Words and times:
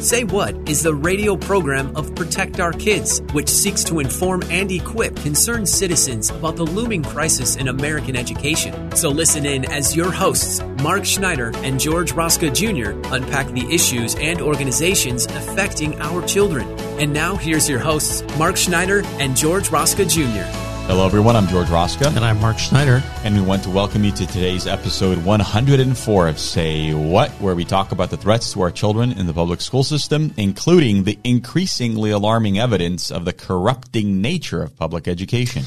Say 0.00 0.22
What 0.22 0.54
is 0.68 0.84
the 0.84 0.94
radio 0.94 1.36
program 1.36 1.94
of 1.96 2.14
Protect 2.14 2.60
Our 2.60 2.72
Kids, 2.72 3.20
which 3.32 3.48
seeks 3.48 3.82
to 3.84 3.98
inform 3.98 4.42
and 4.48 4.70
equip 4.70 5.16
concerned 5.16 5.68
citizens 5.68 6.30
about 6.30 6.54
the 6.54 6.62
looming 6.62 7.02
crisis 7.02 7.56
in 7.56 7.66
American 7.66 8.14
education. 8.14 8.94
So 8.94 9.08
listen 9.08 9.44
in 9.44 9.64
as 9.64 9.96
your 9.96 10.12
hosts, 10.12 10.62
Mark 10.82 11.04
Schneider 11.04 11.50
and 11.56 11.80
George 11.80 12.12
Rosca 12.12 12.54
Jr., 12.54 12.92
unpack 13.12 13.48
the 13.48 13.66
issues 13.74 14.14
and 14.14 14.40
organizations 14.40 15.26
affecting 15.26 16.00
our 16.00 16.24
children. 16.26 16.68
And 17.00 17.12
now 17.12 17.34
here's 17.34 17.68
your 17.68 17.80
hosts, 17.80 18.22
Mark 18.38 18.56
Schneider 18.56 19.02
and 19.18 19.36
George 19.36 19.68
Rosca 19.70 20.08
Jr. 20.08 20.67
Hello, 20.88 21.04
everyone. 21.04 21.36
I'm 21.36 21.46
George 21.48 21.66
Rosca. 21.66 22.16
And 22.16 22.24
I'm 22.24 22.40
Mark 22.40 22.58
Schneider. 22.58 23.02
And 23.22 23.34
we 23.34 23.42
want 23.42 23.62
to 23.64 23.68
welcome 23.68 24.04
you 24.04 24.12
to 24.12 24.26
today's 24.26 24.66
episode 24.66 25.22
104 25.22 26.28
of 26.28 26.38
Say 26.38 26.94
What, 26.94 27.30
where 27.32 27.54
we 27.54 27.66
talk 27.66 27.92
about 27.92 28.08
the 28.08 28.16
threats 28.16 28.54
to 28.54 28.62
our 28.62 28.70
children 28.70 29.12
in 29.12 29.26
the 29.26 29.34
public 29.34 29.60
school 29.60 29.84
system, 29.84 30.32
including 30.38 31.04
the 31.04 31.18
increasingly 31.24 32.10
alarming 32.10 32.58
evidence 32.58 33.10
of 33.10 33.26
the 33.26 33.34
corrupting 33.34 34.22
nature 34.22 34.62
of 34.62 34.78
public 34.78 35.06
education. 35.06 35.64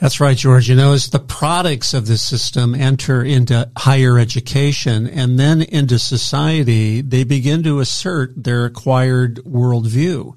That's 0.00 0.18
right, 0.18 0.36
George. 0.36 0.68
You 0.68 0.74
know, 0.74 0.94
as 0.94 1.10
the 1.10 1.20
products 1.20 1.94
of 1.94 2.08
the 2.08 2.18
system 2.18 2.74
enter 2.74 3.22
into 3.22 3.70
higher 3.76 4.18
education 4.18 5.06
and 5.06 5.38
then 5.38 5.62
into 5.62 6.00
society, 6.00 7.02
they 7.02 7.22
begin 7.22 7.62
to 7.62 7.78
assert 7.78 8.32
their 8.34 8.64
acquired 8.64 9.36
worldview 9.44 10.36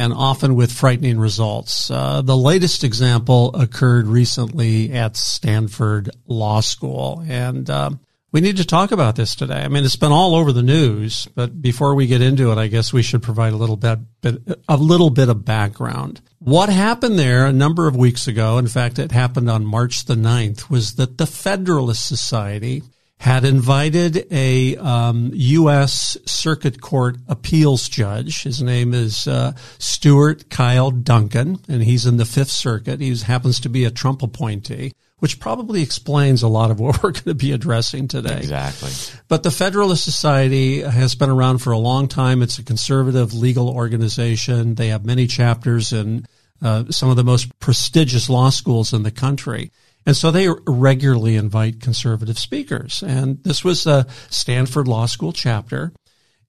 and 0.00 0.14
often 0.14 0.54
with 0.54 0.72
frightening 0.72 1.20
results. 1.20 1.90
Uh, 1.90 2.22
the 2.22 2.36
latest 2.36 2.84
example 2.84 3.54
occurred 3.54 4.06
recently 4.06 4.90
at 4.94 5.14
Stanford 5.14 6.08
Law 6.26 6.60
School, 6.60 7.22
and 7.28 7.68
uh, 7.68 7.90
we 8.32 8.40
need 8.40 8.56
to 8.56 8.64
talk 8.64 8.92
about 8.92 9.16
this 9.16 9.34
today. 9.34 9.60
I 9.60 9.68
mean, 9.68 9.84
it's 9.84 9.96
been 9.96 10.10
all 10.10 10.34
over 10.34 10.52
the 10.52 10.62
news, 10.62 11.28
but 11.34 11.60
before 11.60 11.94
we 11.94 12.06
get 12.06 12.22
into 12.22 12.50
it, 12.50 12.56
I 12.56 12.68
guess 12.68 12.94
we 12.94 13.02
should 13.02 13.22
provide 13.22 13.52
a 13.52 13.56
little 13.56 13.76
bit, 13.76 13.98
bit 14.22 14.38
a 14.70 14.78
little 14.78 15.10
bit 15.10 15.28
of 15.28 15.44
background. 15.44 16.22
What 16.38 16.70
happened 16.70 17.18
there 17.18 17.44
a 17.44 17.52
number 17.52 17.86
of 17.86 17.94
weeks 17.94 18.26
ago, 18.26 18.56
in 18.56 18.68
fact, 18.68 18.98
it 18.98 19.12
happened 19.12 19.50
on 19.50 19.66
March 19.66 20.06
the 20.06 20.14
9th, 20.14 20.70
was 20.70 20.94
that 20.94 21.18
the 21.18 21.26
Federalist 21.26 22.06
Society 22.06 22.82
had 23.20 23.44
invited 23.44 24.26
a 24.32 24.78
um, 24.78 25.30
U.S. 25.34 26.16
Circuit 26.24 26.80
Court 26.80 27.18
appeals 27.28 27.86
judge. 27.86 28.44
His 28.44 28.62
name 28.62 28.94
is 28.94 29.28
uh, 29.28 29.52
Stuart 29.78 30.48
Kyle 30.48 30.90
Duncan, 30.90 31.58
and 31.68 31.82
he's 31.82 32.06
in 32.06 32.16
the 32.16 32.24
Fifth 32.24 32.50
Circuit. 32.50 32.98
He 32.98 33.14
happens 33.14 33.60
to 33.60 33.68
be 33.68 33.84
a 33.84 33.90
Trump 33.90 34.22
appointee, 34.22 34.94
which 35.18 35.38
probably 35.38 35.82
explains 35.82 36.42
a 36.42 36.48
lot 36.48 36.70
of 36.70 36.80
what 36.80 37.02
we're 37.02 37.12
going 37.12 37.24
to 37.24 37.34
be 37.34 37.52
addressing 37.52 38.08
today. 38.08 38.38
Exactly. 38.38 38.90
But 39.28 39.42
the 39.42 39.50
Federalist 39.50 40.02
Society 40.02 40.80
has 40.80 41.14
been 41.14 41.28
around 41.28 41.58
for 41.58 41.72
a 41.72 41.78
long 41.78 42.08
time. 42.08 42.40
It's 42.40 42.58
a 42.58 42.64
conservative 42.64 43.34
legal 43.34 43.68
organization. 43.68 44.76
They 44.76 44.88
have 44.88 45.04
many 45.04 45.26
chapters 45.26 45.92
in 45.92 46.24
uh, 46.62 46.84
some 46.88 47.10
of 47.10 47.16
the 47.16 47.24
most 47.24 47.58
prestigious 47.58 48.30
law 48.30 48.48
schools 48.48 48.94
in 48.94 49.02
the 49.02 49.10
country. 49.10 49.72
And 50.06 50.16
so 50.16 50.30
they 50.30 50.48
regularly 50.66 51.36
invite 51.36 51.80
conservative 51.80 52.38
speakers. 52.38 53.02
And 53.02 53.42
this 53.44 53.62
was 53.62 53.86
a 53.86 54.06
Stanford 54.30 54.88
Law 54.88 55.06
School 55.06 55.32
chapter. 55.32 55.92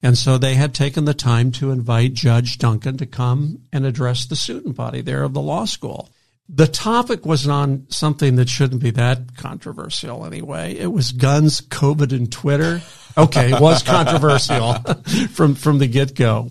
And 0.02 0.18
so 0.18 0.36
they 0.36 0.54
had 0.54 0.74
taken 0.74 1.04
the 1.04 1.14
time 1.14 1.52
to 1.52 1.70
invite 1.70 2.14
Judge 2.14 2.58
Duncan 2.58 2.96
to 2.96 3.06
come 3.06 3.58
and 3.72 3.86
address 3.86 4.26
the 4.26 4.36
student 4.36 4.74
body 4.74 5.00
there 5.00 5.22
of 5.22 5.32
the 5.32 5.40
law 5.40 5.64
school. 5.64 6.10
The 6.48 6.66
topic 6.66 7.24
was 7.24 7.46
on 7.46 7.86
something 7.88 8.36
that 8.36 8.48
shouldn't 8.48 8.82
be 8.82 8.90
that 8.92 9.36
controversial 9.36 10.26
anyway. 10.26 10.74
It 10.76 10.92
was 10.92 11.12
guns, 11.12 11.60
COVID, 11.60 12.12
and 12.12 12.30
Twitter. 12.30 12.82
Okay, 13.16 13.52
it 13.52 13.60
was 13.60 13.82
controversial 13.82 14.74
from, 15.32 15.54
from 15.54 15.78
the 15.78 15.86
get 15.86 16.14
go. 16.14 16.50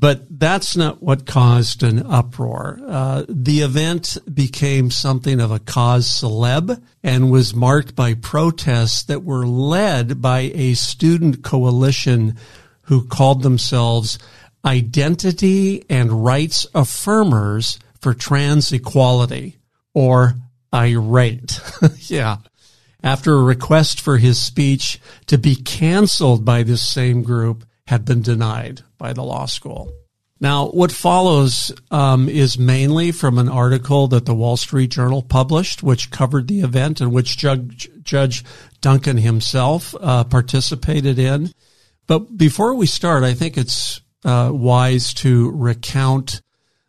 But 0.00 0.40
that's 0.40 0.78
not 0.78 1.02
what 1.02 1.26
caused 1.26 1.82
an 1.82 2.06
uproar. 2.06 2.80
Uh, 2.86 3.24
the 3.28 3.60
event 3.60 4.16
became 4.32 4.90
something 4.90 5.40
of 5.40 5.50
a 5.50 5.58
cause 5.58 6.08
celeb 6.08 6.82
and 7.02 7.30
was 7.30 7.54
marked 7.54 7.94
by 7.94 8.14
protests 8.14 9.02
that 9.04 9.24
were 9.24 9.46
led 9.46 10.22
by 10.22 10.50
a 10.54 10.72
student 10.72 11.44
coalition 11.44 12.36
who 12.84 13.06
called 13.06 13.42
themselves 13.42 14.18
Identity 14.64 15.84
and 15.90 16.24
Rights 16.24 16.66
Affirmers 16.74 17.78
for 18.00 18.14
Trans 18.14 18.72
Equality, 18.72 19.58
or 19.92 20.34
IRATE. 20.72 21.60
yeah. 22.10 22.38
After 23.02 23.34
a 23.34 23.42
request 23.42 24.00
for 24.00 24.16
his 24.16 24.40
speech 24.40 24.98
to 25.26 25.36
be 25.36 25.56
canceled 25.56 26.44
by 26.46 26.62
this 26.62 26.82
same 26.82 27.22
group 27.22 27.66
had 27.90 28.04
been 28.04 28.22
denied 28.22 28.82
by 28.98 29.12
the 29.12 29.24
law 29.24 29.46
school. 29.46 29.92
Now, 30.38 30.68
what 30.68 30.92
follows 30.92 31.72
um, 31.90 32.28
is 32.28 32.56
mainly 32.56 33.10
from 33.10 33.36
an 33.36 33.48
article 33.48 34.06
that 34.06 34.26
the 34.26 34.34
Wall 34.34 34.56
Street 34.56 34.92
Journal 34.92 35.22
published, 35.22 35.82
which 35.82 36.12
covered 36.12 36.46
the 36.46 36.60
event 36.60 37.00
and 37.00 37.12
which 37.12 37.36
Judge, 37.36 37.90
Judge 38.04 38.44
Duncan 38.80 39.16
himself 39.16 39.92
uh, 40.00 40.22
participated 40.22 41.18
in. 41.18 41.52
But 42.06 42.38
before 42.38 42.76
we 42.76 42.86
start, 42.86 43.24
I 43.24 43.34
think 43.34 43.58
it's 43.58 44.00
uh, 44.24 44.50
wise 44.54 45.12
to 45.14 45.50
recount 45.50 46.42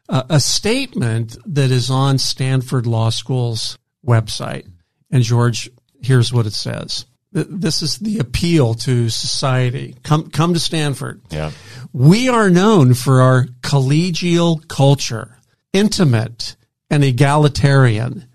uh, 0.08 0.22
a 0.30 0.40
statement 0.40 1.36
that 1.48 1.72
is 1.72 1.90
on 1.90 2.20
Stanford 2.20 2.86
Law 2.86 3.10
School's 3.10 3.76
website. 4.06 4.70
And 5.10 5.24
George, 5.24 5.68
here's 6.00 6.32
what 6.32 6.46
it 6.46 6.54
says 6.54 7.08
this 7.32 7.82
is 7.82 7.98
the 7.98 8.20
appeal 8.20 8.74
to 8.74 9.10
society. 9.10 9.96
Come, 10.04 10.30
come 10.30 10.54
to 10.54 10.60
Stanford. 10.60 11.22
Yeah. 11.30 11.52
We 11.94 12.28
are 12.30 12.50
known 12.50 12.94
for 12.94 13.22
our 13.22 13.46
collegial 13.62 14.68
culture, 14.68 15.38
intimate 15.72 16.56
and 16.90 17.04
egalitarian. 17.04 18.28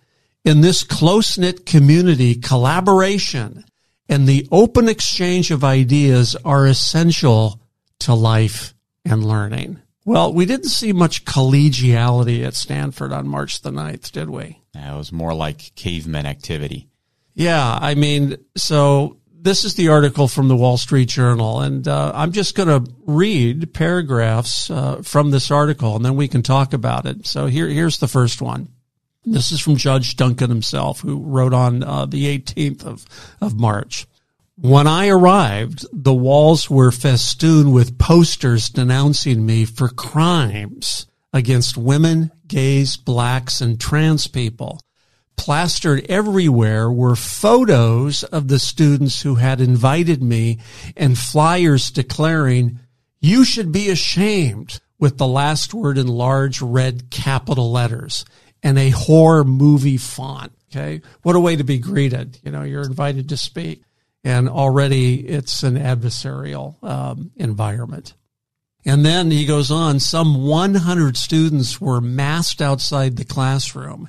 In 0.45 0.61
this 0.61 0.83
close 0.83 1.37
knit 1.37 1.67
community, 1.67 2.37
collaboration 2.37 3.65
and 4.09 4.27
the 4.27 4.49
open 4.51 4.89
exchange 4.89 5.51
of 5.51 5.65
ideas 5.65 6.37
are 6.45 6.67
essential 6.67 7.61
to 8.01 8.15
life 8.15 8.75
and 9.05 9.25
learning. 9.25 9.81
Well, 10.05 10.33
we 10.33 10.47
didn't 10.47 10.69
see 10.69 10.93
much 10.93 11.25
collegiality 11.25 12.45
at 12.47 12.55
Stanford 12.55 13.13
on 13.13 13.27
March 13.27 13.63
the 13.63 13.71
9th, 13.71 14.13
did 14.13 14.31
we? 14.31 14.61
It 14.73 14.97
was 14.97 15.11
more 15.11 15.35
like 15.35 15.75
caveman 15.75 16.27
activity. 16.27 16.89
Yeah, 17.37 17.79
I 17.79 17.95
mean, 17.97 18.39
so 18.57 19.19
this 19.31 19.65
is 19.65 19.75
the 19.75 19.89
article 19.89 20.27
from 20.27 20.49
the 20.49 20.57
Wall 20.57 20.79
Street 20.79 21.11
Journal, 21.11 21.61
and 21.61 21.87
uh, 21.87 22.11
I'm 22.15 22.33
just 22.33 22.55
going 22.55 22.69
to 22.69 22.91
read 23.05 23.75
paragraphs 23.75 24.71
uh, 24.71 25.03
from 25.03 25.31
this 25.31 25.51
article, 25.51 25.97
and 25.97 26.05
then 26.05 26.17
we 26.17 26.29
can 26.29 26.43
talk 26.43 26.73
about 26.73 27.05
it. 27.05 27.27
So 27.27 27.45
here, 27.45 27.69
here's 27.69 27.99
the 27.99 28.09
first 28.09 28.41
one. 28.41 28.71
This 29.27 29.53
is 29.53 29.61
from 29.61 29.77
Judge 29.77 30.17
Duncan 30.17 30.49
himself, 30.49 31.01
who 31.01 31.23
wrote 31.23 31.53
on 31.53 31.83
uh, 31.83 32.07
the 32.07 32.39
18th 32.39 32.87
of, 32.87 33.05
of 33.43 33.55
March. 33.55 34.07
When 34.55 34.87
I 34.87 35.09
arrived, 35.09 35.85
the 35.93 36.15
walls 36.15 36.71
were 36.71 36.91
festooned 36.91 37.75
with 37.75 37.99
posters 37.99 38.71
denouncing 38.71 39.45
me 39.45 39.67
for 39.67 39.91
crimes 39.91 41.07
against 41.35 41.77
women, 41.77 42.33
gays, 42.47 42.97
blacks, 42.97 43.61
and 43.61 43.79
trans 43.79 44.27
people 44.27 44.81
plastered 45.37 46.05
everywhere 46.09 46.91
were 46.91 47.17
photos 47.17 48.25
of 48.25 48.49
the 48.49 48.59
students 48.59 49.23
who 49.23 49.37
had 49.37 49.61
invited 49.61 50.23
me 50.23 50.59
and 50.97 51.19
flyers 51.19 51.91
declaring, 51.91 52.79
you 53.21 53.45
should 53.45 53.73
be 53.73 53.91
ashamed 53.91 54.81
with 54.99 55.19
the 55.19 55.27
last 55.27 55.75
word 55.75 55.99
in 55.99 56.07
large 56.07 56.63
red 56.63 57.11
capital 57.11 57.71
letters 57.71 58.25
and 58.63 58.79
a 58.79 58.91
horror 58.91 59.45
movie 59.45 59.99
font. 59.99 60.53
Okay. 60.71 61.03
What 61.23 61.37
a 61.37 61.41
way 61.41 61.57
to 61.57 61.65
be 61.65 61.79
greeted. 61.79 62.39
You 62.43 62.51
know, 62.51 62.63
you're 62.63 62.85
invited 62.85 63.29
to 63.29 63.37
speak 63.37 63.83
and 64.25 64.49
already 64.49 65.27
it's 65.27 65.63
an 65.63 65.77
adversarial 65.77 66.83
um, 66.83 67.31
environment. 67.37 68.15
And 68.85 69.05
then 69.05 69.31
he 69.31 69.47
goes 69.47 69.71
on, 69.71 69.99
some 70.01 70.47
100 70.47 71.17
students 71.17 71.81
were 71.81 72.01
massed 72.01 72.63
outside 72.63 73.17
the 73.17 73.25
classroom. 73.25 74.09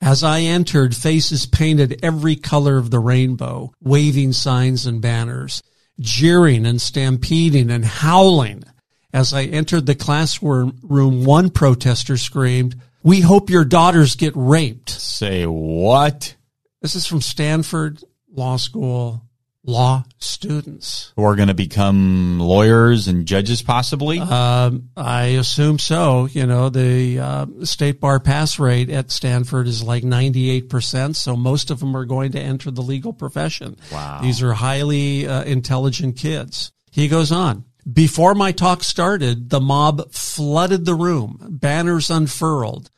As 0.00 0.22
I 0.22 0.40
entered, 0.40 0.94
faces 0.94 1.46
painted 1.46 2.00
every 2.02 2.36
color 2.36 2.76
of 2.76 2.90
the 2.90 2.98
rainbow, 2.98 3.72
waving 3.80 4.32
signs 4.32 4.86
and 4.86 5.00
banners, 5.00 5.62
jeering 5.98 6.66
and 6.66 6.80
stampeding 6.80 7.70
and 7.70 7.84
howling. 7.84 8.64
As 9.12 9.32
I 9.32 9.44
entered 9.44 9.86
the 9.86 9.94
classroom, 9.94 10.78
one 10.82 11.50
protester 11.50 12.16
screamed, 12.16 12.76
we 13.02 13.20
hope 13.20 13.50
your 13.50 13.64
daughters 13.64 14.16
get 14.16 14.32
raped. 14.36 14.90
Say 14.90 15.46
what? 15.46 16.36
This 16.82 16.94
is 16.94 17.06
from 17.06 17.22
Stanford 17.22 18.02
Law 18.30 18.58
School 18.58 19.25
law 19.66 20.04
students. 20.18 21.12
Who 21.16 21.24
are 21.24 21.36
going 21.36 21.48
to 21.48 21.54
become 21.54 22.38
lawyers 22.38 23.08
and 23.08 23.26
judges 23.26 23.62
possibly? 23.62 24.20
Um, 24.20 24.90
i 24.96 25.24
assume 25.24 25.78
so. 25.78 26.26
You 26.26 26.46
know 26.46 26.70
the 26.70 27.18
uh, 27.18 27.46
state 27.64 28.00
bar 28.00 28.20
pass 28.20 28.58
rate 28.58 28.88
at 28.88 29.10
stanford 29.10 29.66
is 29.66 29.82
like 29.82 30.04
98% 30.04 31.16
so 31.16 31.36
most 31.36 31.70
of 31.70 31.80
them 31.80 31.96
are 31.96 32.04
going 32.04 32.32
to 32.32 32.40
enter 32.40 32.70
the 32.70 32.82
legal 32.82 33.12
profession. 33.12 33.76
Wow. 33.92 34.20
These 34.22 34.42
are 34.42 34.54
highly 34.54 35.26
uh, 35.26 35.42
intelligent 35.44 36.16
kids. 36.16 36.72
He 36.90 37.08
goes 37.08 37.32
on. 37.32 37.64
Before 37.90 38.34
my 38.34 38.52
talk 38.52 38.82
started 38.82 39.50
the 39.50 39.60
mob 39.60 40.12
flooded 40.12 40.84
the 40.84 40.94
room 40.94 41.38
banners 41.48 42.10
unfurled 42.10 42.90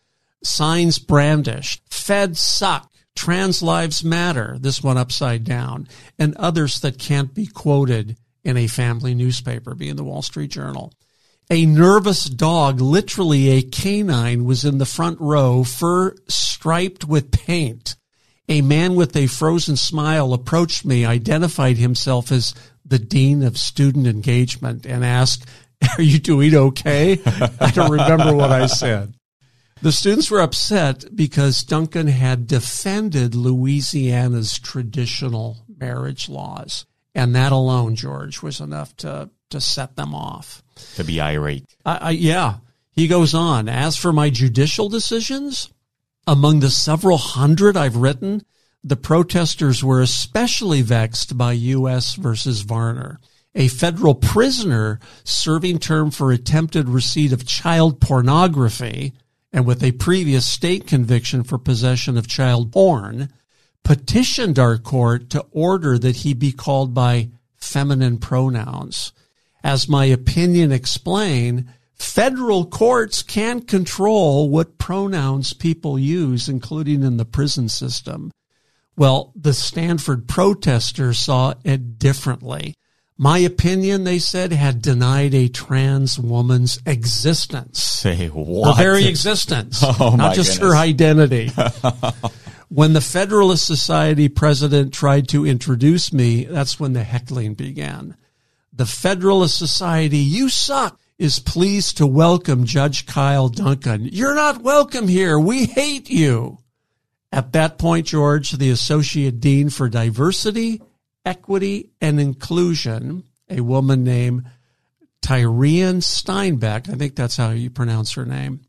signs 0.42 0.98
brandished 0.98 1.82
fed 1.90 2.36
suck 2.36 2.90
Trans 3.18 3.64
Lives 3.64 4.04
Matter, 4.04 4.56
this 4.60 4.80
one 4.80 4.96
upside 4.96 5.42
down, 5.42 5.88
and 6.20 6.36
others 6.36 6.78
that 6.80 7.00
can't 7.00 7.34
be 7.34 7.46
quoted 7.46 8.16
in 8.44 8.56
a 8.56 8.68
family 8.68 9.12
newspaper, 9.12 9.74
being 9.74 9.96
the 9.96 10.04
Wall 10.04 10.22
Street 10.22 10.52
Journal. 10.52 10.92
A 11.50 11.66
nervous 11.66 12.26
dog, 12.26 12.80
literally 12.80 13.48
a 13.48 13.62
canine, 13.62 14.44
was 14.44 14.64
in 14.64 14.78
the 14.78 14.86
front 14.86 15.20
row, 15.20 15.64
fur 15.64 16.14
striped 16.28 17.06
with 17.06 17.32
paint. 17.32 17.96
A 18.48 18.62
man 18.62 18.94
with 18.94 19.16
a 19.16 19.26
frozen 19.26 19.74
smile 19.74 20.32
approached 20.32 20.84
me, 20.84 21.04
identified 21.04 21.76
himself 21.76 22.30
as 22.30 22.54
the 22.84 23.00
Dean 23.00 23.42
of 23.42 23.58
Student 23.58 24.06
Engagement, 24.06 24.86
and 24.86 25.04
asked, 25.04 25.44
Are 25.98 26.02
you 26.02 26.20
doing 26.20 26.54
okay? 26.54 27.20
I 27.26 27.72
don't 27.72 27.90
remember 27.90 28.32
what 28.32 28.52
I 28.52 28.66
said. 28.66 29.17
The 29.80 29.92
students 29.92 30.30
were 30.30 30.40
upset 30.40 31.04
because 31.14 31.62
Duncan 31.62 32.08
had 32.08 32.46
defended 32.46 33.34
Louisiana's 33.34 34.58
traditional 34.58 35.64
marriage 35.68 36.28
laws. 36.28 36.84
And 37.14 37.34
that 37.34 37.52
alone, 37.52 37.94
George, 37.94 38.42
was 38.42 38.60
enough 38.60 38.96
to, 38.98 39.30
to 39.50 39.60
set 39.60 39.96
them 39.96 40.14
off. 40.14 40.62
To 40.96 41.04
be 41.04 41.20
irate. 41.20 41.64
I, 41.84 41.96
I, 41.96 42.10
yeah. 42.10 42.56
He 42.92 43.06
goes 43.06 43.34
on, 43.34 43.68
as 43.68 43.96
for 43.96 44.12
my 44.12 44.30
judicial 44.30 44.88
decisions, 44.88 45.70
among 46.26 46.60
the 46.60 46.70
several 46.70 47.16
hundred 47.16 47.76
I've 47.76 47.96
written, 47.96 48.42
the 48.82 48.96
protesters 48.96 49.84
were 49.84 50.00
especially 50.00 50.82
vexed 50.82 51.38
by 51.38 51.52
U.S. 51.52 52.14
versus 52.14 52.62
Varner. 52.62 53.18
A 53.54 53.68
federal 53.68 54.14
prisoner 54.14 55.00
serving 55.24 55.78
term 55.78 56.10
for 56.10 56.32
attempted 56.32 56.88
receipt 56.88 57.32
of 57.32 57.46
child 57.46 58.00
pornography 58.00 59.14
and 59.52 59.66
with 59.66 59.82
a 59.82 59.92
previous 59.92 60.46
state 60.46 60.86
conviction 60.86 61.42
for 61.42 61.58
possession 61.58 62.16
of 62.16 62.28
child 62.28 62.72
porn, 62.72 63.30
petitioned 63.84 64.58
our 64.58 64.76
court 64.76 65.30
to 65.30 65.46
order 65.50 65.98
that 65.98 66.16
he 66.16 66.34
be 66.34 66.52
called 66.52 66.92
by 66.92 67.30
feminine 67.56 68.18
pronouns. 68.18 69.12
As 69.64 69.88
my 69.88 70.04
opinion 70.04 70.72
explain, 70.72 71.72
federal 71.94 72.66
courts 72.66 73.22
can 73.22 73.62
control 73.62 74.48
what 74.48 74.78
pronouns 74.78 75.52
people 75.52 75.98
use, 75.98 76.48
including 76.48 77.02
in 77.02 77.16
the 77.16 77.24
prison 77.24 77.68
system. 77.68 78.30
Well, 78.96 79.32
the 79.34 79.54
Stanford 79.54 80.28
protesters 80.28 81.18
saw 81.18 81.54
it 81.64 81.98
differently. 81.98 82.74
My 83.20 83.38
opinion, 83.38 84.04
they 84.04 84.20
said, 84.20 84.52
had 84.52 84.80
denied 84.80 85.34
a 85.34 85.48
trans 85.48 86.20
woman's 86.20 86.78
existence. 86.86 87.82
Say 87.82 88.28
what? 88.28 88.76
Her 88.76 88.82
very 88.82 89.06
existence. 89.06 89.82
Oh, 90.00 90.14
not 90.14 90.36
just 90.36 90.60
goodness. 90.60 90.74
her 90.74 90.78
identity. 90.78 91.50
when 92.68 92.92
the 92.92 93.00
Federalist 93.00 93.66
Society 93.66 94.28
president 94.28 94.94
tried 94.94 95.28
to 95.30 95.44
introduce 95.44 96.12
me, 96.12 96.44
that's 96.44 96.78
when 96.78 96.92
the 96.92 97.02
heckling 97.02 97.54
began. 97.54 98.16
The 98.72 98.86
Federalist 98.86 99.58
Society, 99.58 100.18
you 100.18 100.48
suck, 100.48 101.00
is 101.18 101.40
pleased 101.40 101.96
to 101.96 102.06
welcome 102.06 102.64
Judge 102.64 103.06
Kyle 103.06 103.48
Duncan. 103.48 104.04
You're 104.04 104.36
not 104.36 104.62
welcome 104.62 105.08
here. 105.08 105.40
We 105.40 105.64
hate 105.64 106.08
you. 106.08 106.58
At 107.32 107.52
that 107.54 107.78
point, 107.78 108.06
George, 108.06 108.52
the 108.52 108.70
Associate 108.70 109.40
Dean 109.40 109.70
for 109.70 109.88
Diversity 109.88 110.80
equity 111.28 111.90
and 112.00 112.18
inclusion, 112.18 113.22
a 113.50 113.60
woman 113.60 114.02
named 114.02 114.50
Tirien 115.20 116.02
Steinbach, 116.02 116.88
I 116.88 116.94
think 116.94 117.16
that's 117.16 117.36
how 117.36 117.50
you 117.50 117.68
pronounce 117.68 118.14
her 118.14 118.24
name, 118.24 118.62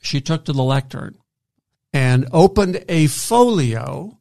she 0.00 0.22
took 0.22 0.46
to 0.46 0.54
the 0.54 0.62
lectern 0.62 1.18
and 1.92 2.26
opened 2.32 2.82
a 2.88 3.06
folio. 3.08 4.18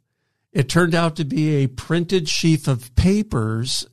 It 0.52 0.68
turned 0.68 0.94
out 0.94 1.16
to 1.16 1.24
be 1.24 1.56
a 1.56 1.68
printed 1.68 2.28
sheaf 2.28 2.68
of 2.68 2.94
papers 2.96 3.88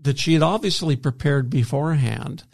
that 0.00 0.18
she 0.18 0.34
had 0.34 0.42
obviously 0.42 0.94
prepared 0.94 1.50
beforehand 1.50 2.44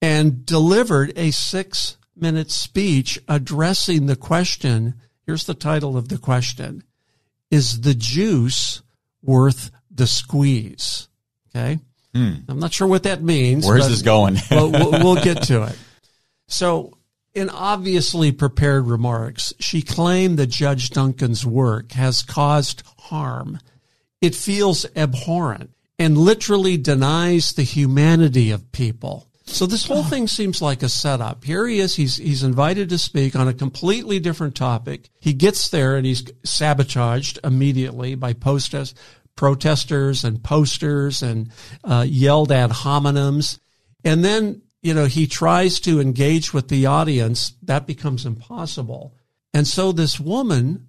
and 0.00 0.46
delivered 0.46 1.12
a 1.16 1.32
six 1.32 1.96
minute 2.14 2.52
speech 2.52 3.18
addressing 3.26 4.06
the 4.06 4.16
question. 4.16 4.94
Here's 5.26 5.44
the 5.44 5.54
title 5.54 5.96
of 5.96 6.08
the 6.08 6.18
question 6.18 6.84
Is 7.50 7.80
the 7.80 7.94
juice 7.94 8.82
worth 9.20 9.72
the 9.98 10.06
squeeze. 10.06 11.08
Okay. 11.54 11.78
I'm 12.48 12.58
not 12.58 12.72
sure 12.72 12.88
what 12.88 13.02
that 13.02 13.22
means. 13.22 13.64
Hmm. 13.64 13.70
Where's 13.70 13.88
this 13.88 14.02
going? 14.02 14.38
we'll, 14.50 14.70
we'll, 14.72 14.90
we'll 14.90 15.14
get 15.22 15.42
to 15.44 15.64
it. 15.64 15.78
So, 16.46 16.96
in 17.34 17.50
obviously 17.50 18.32
prepared 18.32 18.86
remarks, 18.86 19.52
she 19.60 19.82
claimed 19.82 20.38
that 20.38 20.46
Judge 20.46 20.90
Duncan's 20.90 21.44
work 21.44 21.92
has 21.92 22.22
caused 22.22 22.82
harm. 22.98 23.60
It 24.20 24.34
feels 24.34 24.86
abhorrent 24.96 25.70
and 25.98 26.16
literally 26.16 26.76
denies 26.76 27.52
the 27.52 27.62
humanity 27.62 28.50
of 28.50 28.72
people. 28.72 29.28
So 29.48 29.66
this 29.66 29.86
whole 29.86 30.04
thing 30.04 30.28
seems 30.28 30.60
like 30.60 30.82
a 30.82 30.88
setup. 30.88 31.42
Here 31.42 31.66
he 31.66 31.80
is. 31.80 31.96
He's 31.96 32.16
he's 32.16 32.42
invited 32.42 32.90
to 32.90 32.98
speak 32.98 33.34
on 33.34 33.48
a 33.48 33.54
completely 33.54 34.20
different 34.20 34.54
topic. 34.54 35.08
He 35.20 35.32
gets 35.32 35.70
there 35.70 35.96
and 35.96 36.04
he's 36.04 36.24
sabotaged 36.44 37.38
immediately 37.42 38.14
by 38.14 38.34
protest, 38.34 38.96
protesters 39.38 40.24
and 40.24 40.42
posters 40.42 41.22
and 41.22 41.50
uh, 41.84 42.04
yelled 42.06 42.52
ad 42.52 42.70
hominems. 42.70 43.58
And 44.04 44.22
then 44.24 44.60
you 44.82 44.92
know 44.92 45.06
he 45.06 45.26
tries 45.26 45.80
to 45.80 46.00
engage 46.00 46.52
with 46.52 46.68
the 46.68 46.84
audience. 46.86 47.54
That 47.62 47.86
becomes 47.86 48.26
impossible. 48.26 49.14
And 49.54 49.66
so 49.66 49.92
this 49.92 50.20
woman 50.20 50.88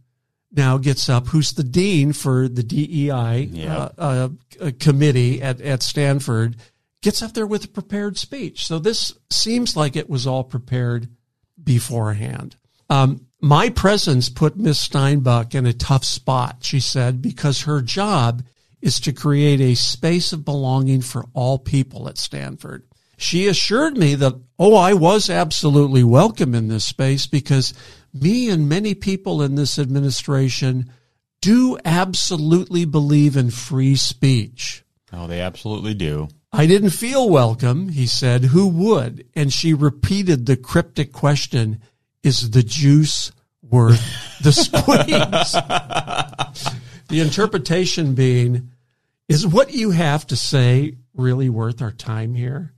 now 0.51 0.77
gets 0.77 1.08
up, 1.10 1.27
who's 1.27 1.51
the 1.51 1.63
dean 1.63 2.12
for 2.12 2.48
the 2.50 2.63
DEI 2.63 3.50
Yeah. 3.51 3.89
uh, 3.98 4.29
uh, 4.60 4.72
committee 4.79 5.41
at, 5.41 5.62
at 5.62 5.84
Stanford, 5.84 6.56
gets 7.01 7.22
up 7.22 7.34
there 7.34 7.46
with 7.48 7.65
a 7.65 7.68
prepared 7.70 8.18
speech. 8.18 8.65
So 8.65 8.79
this 8.79 9.13
seems 9.29 9.75
like 9.77 9.96
it 9.96 10.10
was 10.10 10.25
all 10.25 10.44
prepared 10.44 11.08
beforehand. 11.63 12.56
Um, 12.89 13.27
my 13.41 13.69
presence 13.69 14.29
put 14.29 14.58
Miss 14.58 14.79
Steinbach 14.79 15.55
in 15.55 15.65
a 15.65 15.74
tough 15.74 16.03
spot, 16.03 16.58
she 16.62 16.79
said, 16.79 17.22
because 17.22 17.62
her 17.62 17.81
job 17.81 18.43
is 18.81 19.00
to 19.01 19.13
create 19.13 19.62
a 19.62 19.75
space 19.75 20.34
of 20.34 20.46
belonging 20.46 21.01
for 21.01 21.25
all 21.34 21.58
people 21.58 22.08
at 22.08 22.17
Stanford. 22.17 22.84
She 23.17 23.48
assured 23.48 23.98
me 23.98 24.15
that, 24.15 24.34
oh, 24.58 24.75
I 24.75 24.93
was 24.93 25.29
absolutely 25.29 26.03
welcome 26.03 26.55
in 26.55 26.69
this 26.69 26.86
space 26.86 27.27
because 27.27 27.74
me 28.13 28.50
and 28.50 28.69
many 28.69 28.93
people 28.93 29.41
in 29.41 29.55
this 29.55 29.77
administration 29.77 30.91
do 31.41 31.77
absolutely 31.84 32.86
believe 32.86 33.36
in 33.36 33.51
free 33.51 33.96
speech. 33.96 34.84
oh, 35.13 35.27
they 35.27 35.41
absolutely 35.41 35.93
do. 35.93 36.29
I 36.51 36.65
didn't 36.65 36.89
feel 36.91 37.29
welcome, 37.29 37.89
he 37.89 38.08
said. 38.08 38.46
Who 38.46 38.67
would? 38.67 39.25
And 39.36 39.53
she 39.53 39.74
repeated 39.74 40.46
the 40.46 40.58
cryptic 40.58 41.13
question 41.13 41.81
Is 42.23 42.51
the 42.51 42.63
juice 42.63 43.31
worth 43.61 44.39
the 44.41 44.51
squeeze? 44.51 45.53
the 47.07 47.19
interpretation 47.21 48.15
being 48.15 48.71
Is 49.27 49.45
what 49.47 49.73
you 49.73 49.91
have 49.91 50.27
to 50.27 50.35
say 50.35 50.95
really 51.13 51.49
worth 51.49 51.81
our 51.81 51.91
time 51.91 52.35
here? 52.35 52.73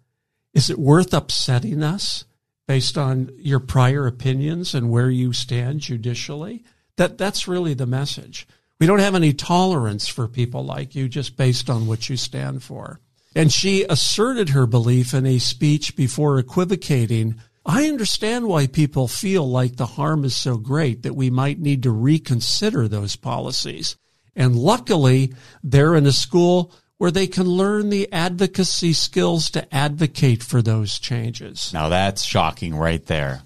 Is 0.54 0.70
it 0.70 0.78
worth 0.78 1.14
upsetting 1.14 1.82
us? 1.84 2.26
based 2.72 2.98
on 2.98 3.30
your 3.38 3.60
prior 3.60 4.08
opinions 4.08 4.74
and 4.74 4.90
where 4.90 5.10
you 5.10 5.34
stand 5.34 5.82
judicially. 5.82 6.64
That 6.96 7.18
that's 7.18 7.46
really 7.46 7.74
the 7.74 7.86
message. 7.86 8.48
We 8.80 8.88
don't 8.88 9.00
have 9.00 9.14
any 9.14 9.34
tolerance 9.34 10.08
for 10.08 10.26
people 10.30 10.64
like 10.64 10.96
you 10.96 11.10
just 11.10 11.36
based 11.36 11.70
on 11.70 11.86
what 11.86 12.08
you 12.08 12.16
stand 12.16 12.64
for. 12.64 13.02
And 13.36 13.52
she 13.52 13.84
asserted 13.84 14.50
her 14.50 14.66
belief 14.66 15.14
in 15.14 15.26
a 15.26 15.38
speech 15.40 15.98
before 15.98 16.40
equivocating. 16.40 17.42
I 17.66 17.88
understand 17.88 18.48
why 18.48 18.68
people 18.68 19.08
feel 19.08 19.48
like 19.50 19.76
the 19.76 19.86
harm 19.86 20.24
is 20.24 20.36
so 20.36 20.58
great 20.58 21.04
that 21.04 21.16
we 21.16 21.30
might 21.30 21.60
need 21.60 21.84
to 21.84 21.92
reconsider 21.92 22.88
those 22.88 23.16
policies. 23.16 23.98
And 24.36 24.56
luckily, 24.56 25.34
they're 25.64 25.96
in 25.96 26.06
a 26.06 26.12
school 26.12 26.74
where 26.98 27.12
they 27.12 27.28
can 27.28 27.46
learn 27.46 27.90
the 27.90 28.12
advocacy 28.12 28.94
skills 28.94 29.50
to 29.52 29.74
advocate 29.74 30.44
for 30.44 30.62
those 30.62 31.00
changes. 31.00 31.72
Now 31.74 31.90
that's 31.90 32.24
shocking 32.24 32.76
right 32.76 33.04
there. 33.06 33.42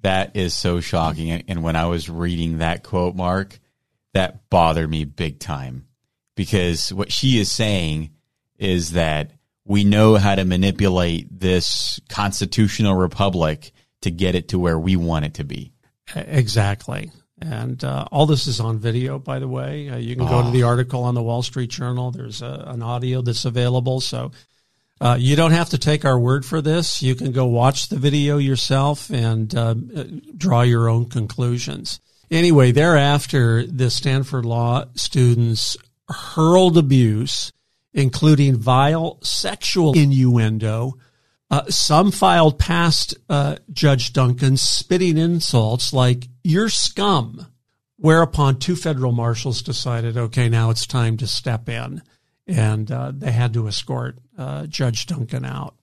That 0.00 0.36
is 0.36 0.54
so 0.54 0.80
shocking. 0.80 1.30
And 1.30 1.62
when 1.62 1.76
I 1.76 1.86
was 1.86 2.08
reading 2.08 2.58
that 2.58 2.82
quote, 2.82 3.14
Mark, 3.14 3.58
that 4.12 4.48
bothered 4.48 4.88
me 4.88 5.04
big 5.04 5.38
time 5.38 5.86
because 6.34 6.92
what 6.92 7.12
she 7.12 7.38
is 7.38 7.50
saying 7.50 8.10
is 8.58 8.92
that 8.92 9.32
we 9.64 9.84
know 9.84 10.16
how 10.16 10.34
to 10.34 10.44
manipulate 10.44 11.28
this 11.30 12.00
constitutional 12.08 12.94
republic 12.94 13.72
to 14.02 14.10
get 14.10 14.34
it 14.34 14.48
to 14.48 14.58
where 14.58 14.78
we 14.78 14.96
want 14.96 15.24
it 15.24 15.34
to 15.34 15.44
be. 15.44 15.72
Exactly. 16.14 17.10
And 17.40 17.82
uh, 17.82 18.06
all 18.12 18.26
this 18.26 18.46
is 18.46 18.60
on 18.60 18.78
video, 18.78 19.18
by 19.18 19.38
the 19.38 19.48
way. 19.48 19.88
Uh, 19.88 19.96
you 19.96 20.16
can 20.16 20.26
go 20.26 20.40
oh. 20.40 20.44
to 20.44 20.50
the 20.50 20.62
article 20.62 21.02
on 21.04 21.14
the 21.14 21.22
Wall 21.22 21.42
Street 21.42 21.70
Journal. 21.70 22.10
There's 22.10 22.42
a, 22.42 22.64
an 22.66 22.82
audio 22.82 23.22
that's 23.22 23.44
available. 23.44 24.00
So 24.00 24.32
uh, 25.00 25.16
you 25.18 25.36
don't 25.36 25.50
have 25.52 25.70
to 25.70 25.78
take 25.78 26.04
our 26.04 26.18
word 26.18 26.44
for 26.44 26.62
this. 26.62 27.02
You 27.02 27.14
can 27.14 27.32
go 27.32 27.46
watch 27.46 27.88
the 27.88 27.96
video 27.96 28.38
yourself 28.38 29.10
and 29.10 29.54
uh, 29.54 29.74
draw 30.36 30.62
your 30.62 30.88
own 30.88 31.06
conclusions. 31.06 32.00
Anyway, 32.30 32.72
thereafter, 32.72 33.66
the 33.66 33.90
Stanford 33.90 34.44
Law 34.44 34.84
students 34.94 35.76
hurled 36.08 36.78
abuse, 36.78 37.52
including 37.94 38.56
vile 38.56 39.18
sexual 39.22 39.94
innuendo. 39.94 40.98
Uh, 41.50 41.62
some 41.68 42.10
filed 42.10 42.58
past 42.58 43.14
uh, 43.28 43.56
Judge 43.72 44.12
Duncan, 44.12 44.56
spitting 44.56 45.16
insults 45.16 45.92
like, 45.92 46.28
you're 46.42 46.68
scum. 46.68 47.46
Whereupon 47.96 48.58
two 48.58 48.76
federal 48.76 49.12
marshals 49.12 49.62
decided, 49.62 50.18
okay, 50.18 50.48
now 50.48 50.68
it's 50.70 50.86
time 50.86 51.16
to 51.18 51.26
step 51.26 51.68
in. 51.68 52.02
And 52.46 52.90
uh, 52.90 53.12
they 53.14 53.30
had 53.30 53.54
to 53.54 53.68
escort 53.68 54.18
uh, 54.36 54.66
Judge 54.66 55.06
Duncan 55.06 55.44
out. 55.44 55.76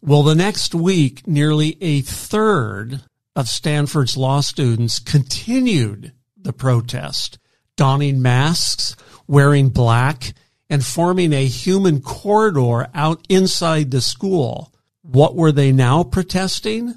Well, 0.00 0.22
the 0.22 0.34
next 0.34 0.74
week, 0.74 1.26
nearly 1.26 1.76
a 1.80 2.00
third 2.00 3.02
of 3.36 3.48
Stanford's 3.48 4.16
law 4.16 4.40
students 4.40 4.98
continued 4.98 6.12
the 6.36 6.52
protest, 6.52 7.38
donning 7.76 8.22
masks, 8.22 8.96
wearing 9.26 9.68
black, 9.68 10.32
and 10.70 10.84
forming 10.84 11.32
a 11.32 11.46
human 11.46 12.00
corridor 12.00 12.88
out 12.94 13.24
inside 13.28 13.90
the 13.90 14.00
school. 14.00 14.72
What 15.02 15.34
were 15.34 15.52
they 15.52 15.72
now 15.72 16.04
protesting? 16.04 16.94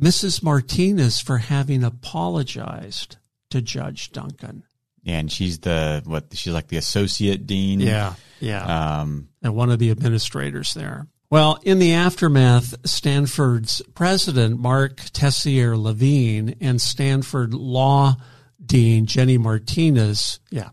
Mrs. 0.00 0.42
Martinez 0.42 1.20
for 1.20 1.38
having 1.38 1.84
apologized 1.84 3.16
to 3.50 3.62
Judge 3.62 4.10
Duncan. 4.10 4.64
And 5.06 5.30
she's 5.30 5.58
the 5.58 6.02
what? 6.06 6.26
She's 6.32 6.52
like 6.52 6.68
the 6.68 6.78
associate 6.78 7.46
dean. 7.46 7.80
Yeah, 7.80 8.14
yeah, 8.40 9.00
um, 9.00 9.28
and 9.42 9.54
one 9.54 9.70
of 9.70 9.78
the 9.78 9.90
administrators 9.90 10.72
there. 10.72 11.06
Well, 11.28 11.58
in 11.62 11.78
the 11.78 11.92
aftermath, 11.92 12.74
Stanford's 12.86 13.82
president, 13.94 14.58
Mark 14.58 15.00
Tessier 15.12 15.76
Levine 15.76 16.56
and 16.60 16.80
Stanford 16.80 17.52
law 17.52 18.16
dean, 18.64 19.06
Jenny 19.06 19.36
Martinez, 19.36 20.40
yeah, 20.50 20.70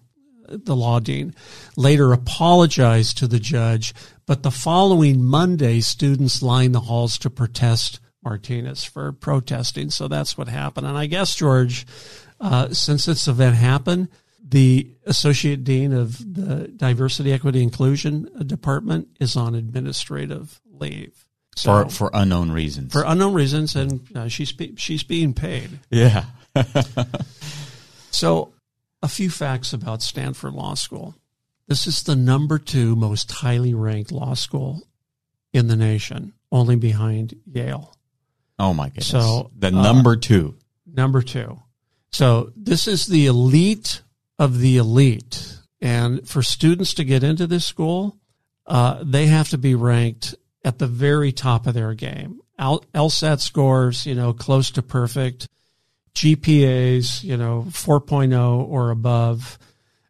the 0.52 0.76
law 0.76 1.00
dean, 1.00 1.34
later 1.78 2.14
apologized 2.14 3.18
to 3.18 3.28
the 3.28 3.40
judge. 3.40 3.94
But 4.26 4.44
the 4.44 4.52
following 4.52 5.24
Monday, 5.24 5.82
students 5.82 6.42
lined 6.42 6.76
the 6.76 6.82
halls 6.82 7.18
to 7.20 7.30
protest 7.30 8.00
Martinez 8.24 8.84
for 8.84 9.12
protesting. 9.12 9.90
So 9.90 10.08
that's 10.08 10.38
what 10.38 10.48
happened. 10.48 10.88
And 10.88 10.98
I 10.98 11.08
guess, 11.08 11.36
George, 11.36 11.86
uh, 12.40 12.70
since 12.70 13.06
this 13.06 13.28
event 13.28 13.56
happened, 13.56 14.10
the 14.44 14.92
associate 15.06 15.64
dean 15.64 15.94
of 15.94 16.18
the 16.18 16.68
diversity, 16.68 17.32
equity, 17.32 17.64
inclusion 17.64 18.30
department 18.46 19.08
is 19.20 19.36
on 19.36 19.56
administrative 19.56 20.60
leave 20.70 21.26
so, 21.56 21.84
for 21.84 21.90
for 21.90 22.12
unknown 22.14 22.52
reasons. 22.52 22.94
For 22.94 23.04
unknown 23.06 23.34
reasons, 23.34 23.76
and 23.76 24.02
uh, 24.16 24.28
she's 24.28 24.54
she's 24.78 25.04
being 25.04 25.34
paid. 25.34 25.70
Yeah. 25.90 26.26
so, 28.12 28.54
a 29.02 29.08
few 29.08 29.30
facts 29.30 29.74
about 29.74 30.02
Stanford 30.02 30.54
Law 30.54 30.76
School. 30.76 31.16
This 31.68 31.88
is 31.88 32.04
the 32.04 32.16
number 32.16 32.60
two 32.60 32.96
most 32.96 33.32
highly 33.32 33.74
ranked 33.74 34.12
law 34.12 34.34
school 34.34 34.88
in 35.54 35.68
the 35.68 35.76
nation, 35.76 36.34
only 36.52 36.76
behind 36.76 37.36
Yale. 37.46 37.96
Oh 38.60 38.74
my 38.74 38.90
goodness! 38.90 39.08
So 39.08 39.52
the 39.58 39.68
uh, 39.68 39.82
number 39.82 40.16
two. 40.16 40.56
Number 40.86 41.22
two. 41.22 41.60
So 42.12 42.52
this 42.56 42.88
is 42.88 43.06
the 43.06 43.28
elite 43.28 44.02
of 44.38 44.60
the 44.60 44.78
elite. 44.78 45.58
And 45.82 46.28
for 46.28 46.44
students 46.44 46.94
to 46.96 47.04
get 47.04 47.24
into 47.24 47.48
this 47.48 47.66
school, 47.66 48.18
uh, 48.68 49.04
they 49.04 49.28
have 49.28 49.50
to 49.50 49.58
be 49.58 49.76
ranked 49.76 50.36
at 50.64 50.78
the 50.78 50.88
very 50.88 51.32
top 51.32 51.66
of 51.68 51.74
their 51.74 51.94
game. 51.94 52.42
LSAT 52.60 53.40
scores, 53.40 54.06
you 54.06 54.14
know, 54.14 54.34
close 54.34 54.70
to 54.72 54.84
perfect. 54.84 55.48
GPAs, 56.16 57.24
you 57.24 57.38
know, 57.38 57.66
4.0 57.70 58.68
or 58.68 58.92
above. 58.92 59.58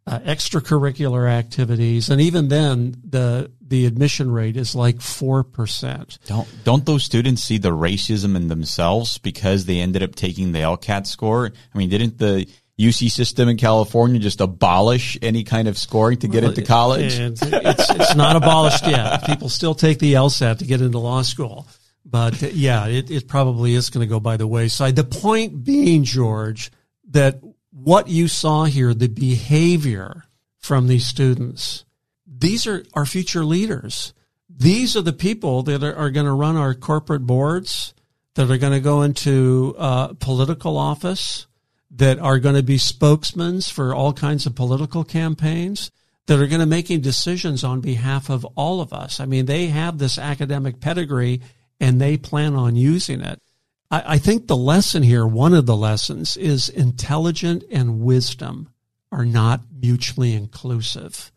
Uh, 0.07 0.17
extracurricular 0.21 1.29
activities, 1.29 2.09
and 2.09 2.19
even 2.19 2.47
then, 2.47 2.95
the 3.07 3.51
the 3.61 3.85
admission 3.85 4.31
rate 4.31 4.57
is 4.57 4.73
like 4.73 4.99
four 4.99 5.43
percent. 5.43 6.17
Don't 6.25 6.47
don't 6.63 6.85
those 6.87 7.03
students 7.03 7.43
see 7.43 7.59
the 7.59 7.69
racism 7.69 8.35
in 8.35 8.47
themselves 8.47 9.19
because 9.19 9.65
they 9.65 9.79
ended 9.79 10.01
up 10.01 10.15
taking 10.15 10.53
the 10.53 10.59
LSAT 10.59 11.05
score? 11.05 11.51
I 11.73 11.77
mean, 11.77 11.89
didn't 11.89 12.17
the 12.17 12.47
UC 12.79 13.11
system 13.11 13.47
in 13.47 13.57
California 13.57 14.19
just 14.19 14.41
abolish 14.41 15.17
any 15.21 15.43
kind 15.43 15.67
of 15.67 15.77
scoring 15.77 16.17
to 16.19 16.27
get 16.27 16.41
well, 16.41 16.49
into 16.49 16.63
college? 16.63 17.19
It's, 17.19 17.41
it's, 17.43 17.89
it's, 17.91 18.15
not 18.15 18.35
abolished 18.35 18.87
yet. 18.87 19.25
People 19.25 19.49
still 19.49 19.75
take 19.75 19.99
the 19.99 20.13
LSAT 20.13 20.57
to 20.59 20.65
get 20.65 20.81
into 20.81 20.97
law 20.97 21.21
school. 21.21 21.67
But 22.05 22.41
uh, 22.43 22.47
yeah, 22.47 22.87
it, 22.87 23.11
it 23.11 23.27
probably 23.27 23.75
is 23.75 23.89
going 23.89 24.05
to 24.05 24.09
go 24.09 24.19
by 24.19 24.37
the 24.37 24.47
wayside. 24.47 24.95
The 24.95 25.03
point 25.03 25.63
being, 25.63 26.03
George, 26.03 26.71
that 27.09 27.39
what 27.71 28.07
you 28.07 28.27
saw 28.27 28.65
here, 28.65 28.93
the 28.93 29.07
behavior 29.07 30.23
from 30.57 30.87
these 30.87 31.05
students, 31.05 31.85
these 32.25 32.67
are 32.67 32.83
our 32.93 33.05
future 33.05 33.45
leaders. 33.45 34.13
These 34.49 34.95
are 34.95 35.01
the 35.01 35.13
people 35.13 35.63
that 35.63 35.83
are, 35.83 35.95
are 35.95 36.09
going 36.09 36.25
to 36.25 36.33
run 36.33 36.57
our 36.57 36.73
corporate 36.73 37.25
boards, 37.25 37.93
that 38.35 38.49
are 38.49 38.57
going 38.57 38.73
to 38.73 38.79
go 38.79 39.01
into 39.01 39.75
uh, 39.77 40.13
political 40.19 40.77
office 40.77 41.47
that 41.91 42.19
are 42.19 42.39
going 42.39 42.55
to 42.55 42.63
be 42.63 42.77
spokesmen 42.77 43.61
for 43.61 43.93
all 43.93 44.13
kinds 44.13 44.45
of 44.45 44.55
political 44.55 45.03
campaigns 45.03 45.91
that 46.27 46.39
are 46.39 46.47
going 46.47 46.61
to 46.61 46.65
making 46.65 47.01
decisions 47.01 47.63
on 47.63 47.81
behalf 47.81 48.29
of 48.29 48.45
all 48.55 48.79
of 48.79 48.93
us. 48.93 49.19
I 49.19 49.25
mean, 49.25 49.45
they 49.45 49.67
have 49.67 49.97
this 49.97 50.17
academic 50.17 50.79
pedigree 50.79 51.41
and 51.81 51.99
they 51.99 52.15
plan 52.15 52.55
on 52.55 52.77
using 52.77 53.19
it. 53.19 53.41
I, 53.89 54.13
I 54.13 54.17
think 54.17 54.47
the 54.47 54.55
lesson 54.55 55.03
here, 55.03 55.27
one 55.27 55.53
of 55.53 55.65
the 55.65 55.75
lessons 55.75 56.37
is 56.37 56.69
intelligent 56.69 57.65
and 57.69 57.99
wisdom 57.99 58.69
are 59.11 59.25
not 59.25 59.63
mutually 59.77 60.33
inclusive. 60.33 61.33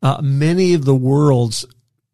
Uh, 0.00 0.20
many 0.22 0.74
of 0.74 0.84
the 0.84 0.94
world's 0.94 1.66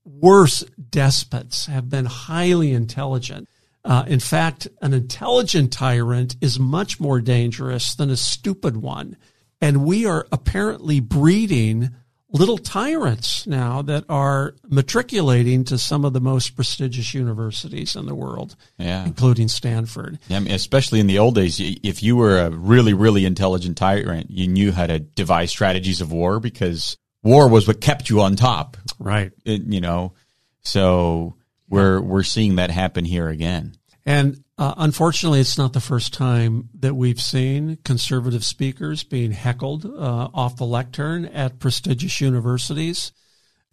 worst 0.04 0.64
despots 0.90 1.66
have 1.66 1.90
been 1.90 2.06
highly 2.06 2.73
intelligent 2.73 3.46
uh, 3.87 4.04
in 4.08 4.18
fact, 4.18 4.66
an 4.82 4.92
intelligent 4.92 5.73
tyrant 5.73 6.35
is 6.40 6.58
much 6.58 6.99
more 6.99 7.20
dangerous 7.20 7.94
than 7.94 8.11
a 8.11 8.16
stupid 8.16 8.76
one. 8.76 9.16
And 9.61 9.85
we 9.85 10.04
are 10.04 10.26
apparently 10.32 10.99
breeding 10.99 11.90
little 12.30 12.59
tyrants 12.59 13.47
now 13.47 13.83
that 13.83 14.04
are 14.09 14.54
matriculating 14.68 15.64
to 15.64 15.78
some 15.78 16.04
of 16.04 16.12
the 16.12 16.21
most 16.21 16.56
prestigious 16.56 17.14
universities 17.14 17.95
in 17.95 18.06
the 18.06 18.14
world, 18.14 18.56
yeah. 18.78 19.04
including 19.04 19.49
Stanford. 19.49 20.18
Yeah, 20.28 20.38
I 20.38 20.40
mean, 20.40 20.52
especially 20.52 21.00
in 21.00 21.06
the 21.06 21.18
old 21.18 21.37
days, 21.37 21.61
if 21.61 22.02
you 22.02 22.16
were 22.16 22.38
a 22.38 22.50
really, 22.50 22.95
really 22.95 23.25
intelligent 23.25 23.76
tyrant, 23.76 24.30
you 24.30 24.49
knew 24.49 24.73
how 24.73 24.87
to 24.87 24.99
devise 24.99 25.50
strategies 25.50 26.00
of 26.00 26.12
war 26.12 26.40
because 26.40 26.97
war 27.23 27.49
was 27.49 27.66
what 27.66 27.80
kept 27.80 28.11
you 28.11 28.21
on 28.21 28.37
top. 28.37 28.76
Right. 28.99 29.33
It, 29.45 29.62
you 29.62 29.80
know, 29.80 30.14
so 30.62 31.37
we're 31.68 32.00
we're 32.00 32.23
seeing 32.23 32.56
that 32.56 32.71
happen 32.71 33.04
here 33.04 33.28
again. 33.28 33.76
And 34.04 34.42
uh, 34.58 34.75
unfortunately, 34.78 35.40
it's 35.40 35.58
not 35.58 35.75
the 35.75 35.80
first 35.80 36.14
time 36.14 36.70
that 36.78 36.94
we've 36.94 37.20
seen 37.20 37.76
conservative 37.84 38.44
speakers 38.44 39.04
being 39.04 39.32
heckled 39.32 39.84
uh, 39.84 40.28
off 40.32 40.56
the 40.56 40.64
lectern 40.64 41.26
at 41.26 41.58
prestigious 41.58 42.20
universities, 42.22 43.12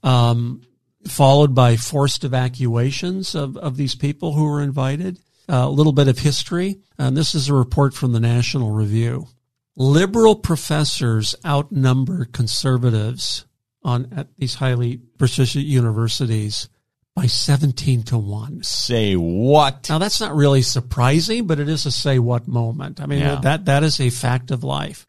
um, 0.04 0.62
followed 1.08 1.56
by 1.56 1.78
forced 1.78 2.26
evacuations 2.26 3.34
of, 3.34 3.56
of 3.56 3.78
these 3.78 3.96
people 3.96 4.34
who 4.34 4.44
were 4.44 4.62
invited. 4.62 5.20
a 5.48 5.70
little 5.70 5.94
bit 5.94 6.08
of 6.08 6.20
history. 6.20 6.80
And 6.98 7.16
this 7.16 7.34
is 7.36 7.50
a 7.50 7.54
report 7.54 7.94
from 7.94 8.12
the 8.12 8.20
National 8.20 8.72
Review. 8.72 9.28
Liberal 9.76 10.36
professors 10.36 11.34
outnumber 11.46 12.26
conservatives 12.26 13.46
on 13.84 14.08
at 14.16 14.28
these 14.38 14.56
highly 14.56 14.98
prestigious 15.18 15.56
universities 15.56 16.70
by 17.16 17.28
17 17.28 18.04
to 18.04 18.18
1. 18.18 18.64
Say 18.64 19.16
what? 19.16 19.88
Now 19.90 19.98
that's 20.00 20.20
not 20.20 20.36
really 20.36 20.62
surprising, 20.62 21.46
but 21.48 21.60
it 21.60 21.70
is 21.70 21.86
a 21.86 21.92
say 21.92 22.20
what 22.20 22.48
moment. 22.48 23.00
I 23.00 23.06
mean, 23.06 23.20
Yeah. 23.20 23.40
that, 23.42 23.66
that 23.66 23.84
is 23.84 24.00
a 24.00 24.10
fact 24.10 24.50
of 24.52 24.64
life 24.64 25.06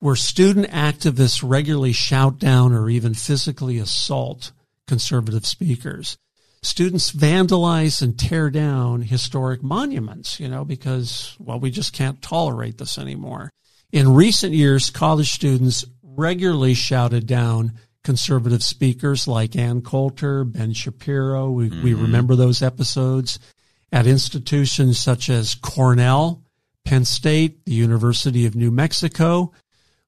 where 0.00 0.14
student 0.16 0.68
activists 0.68 1.42
regularly 1.42 1.92
shout 1.92 2.38
down 2.38 2.72
or 2.72 2.88
even 2.90 3.14
physically 3.14 3.78
assault 3.78 4.52
conservative 4.86 5.44
speakers. 5.46 6.16
Students 6.62 7.12
vandalize 7.12 8.02
and 8.02 8.18
tear 8.18 8.50
down 8.50 9.02
historic 9.02 9.62
monuments, 9.62 10.38
you 10.40 10.48
know, 10.48 10.64
because, 10.64 11.36
well, 11.38 11.58
we 11.60 11.70
just 11.70 11.92
can't 11.92 12.20
tolerate 12.20 12.78
this 12.78 12.98
anymore. 12.98 13.50
In 13.92 14.12
recent 14.14 14.52
years, 14.54 14.90
college 14.90 15.32
students 15.32 15.84
regularly 16.02 16.74
shouted 16.74 17.26
down 17.26 17.72
conservative 18.08 18.62
speakers 18.62 19.28
like 19.28 19.54
Ann 19.54 19.82
Coulter, 19.82 20.42
Ben 20.42 20.72
Shapiro. 20.72 21.50
We, 21.50 21.68
we 21.68 21.92
mm-hmm. 21.92 22.00
remember 22.04 22.36
those 22.36 22.62
episodes 22.62 23.38
at 23.92 24.06
institutions 24.06 24.98
such 24.98 25.28
as 25.28 25.54
Cornell, 25.54 26.42
Penn 26.86 27.04
State, 27.04 27.66
the 27.66 27.74
University 27.74 28.46
of 28.46 28.56
New 28.56 28.70
Mexico, 28.70 29.52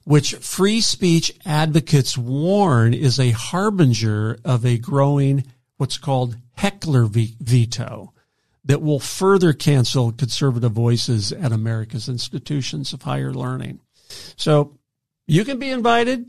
which 0.04 0.34
free 0.36 0.80
speech 0.80 1.30
advocates 1.44 2.16
warn 2.16 2.94
is 2.94 3.20
a 3.20 3.32
harbinger 3.32 4.38
of 4.46 4.64
a 4.64 4.78
growing 4.78 5.44
what's 5.76 5.98
called 5.98 6.38
heckler 6.54 7.04
ve- 7.04 7.36
veto 7.38 8.14
that 8.64 8.80
will 8.80 8.98
further 8.98 9.52
cancel 9.52 10.10
conservative 10.10 10.72
voices 10.72 11.32
at 11.32 11.52
America's 11.52 12.08
institutions 12.08 12.94
of 12.94 13.02
higher 13.02 13.34
learning. 13.34 13.78
So 14.36 14.78
you 15.26 15.44
can 15.44 15.58
be 15.58 15.68
invited, 15.68 16.24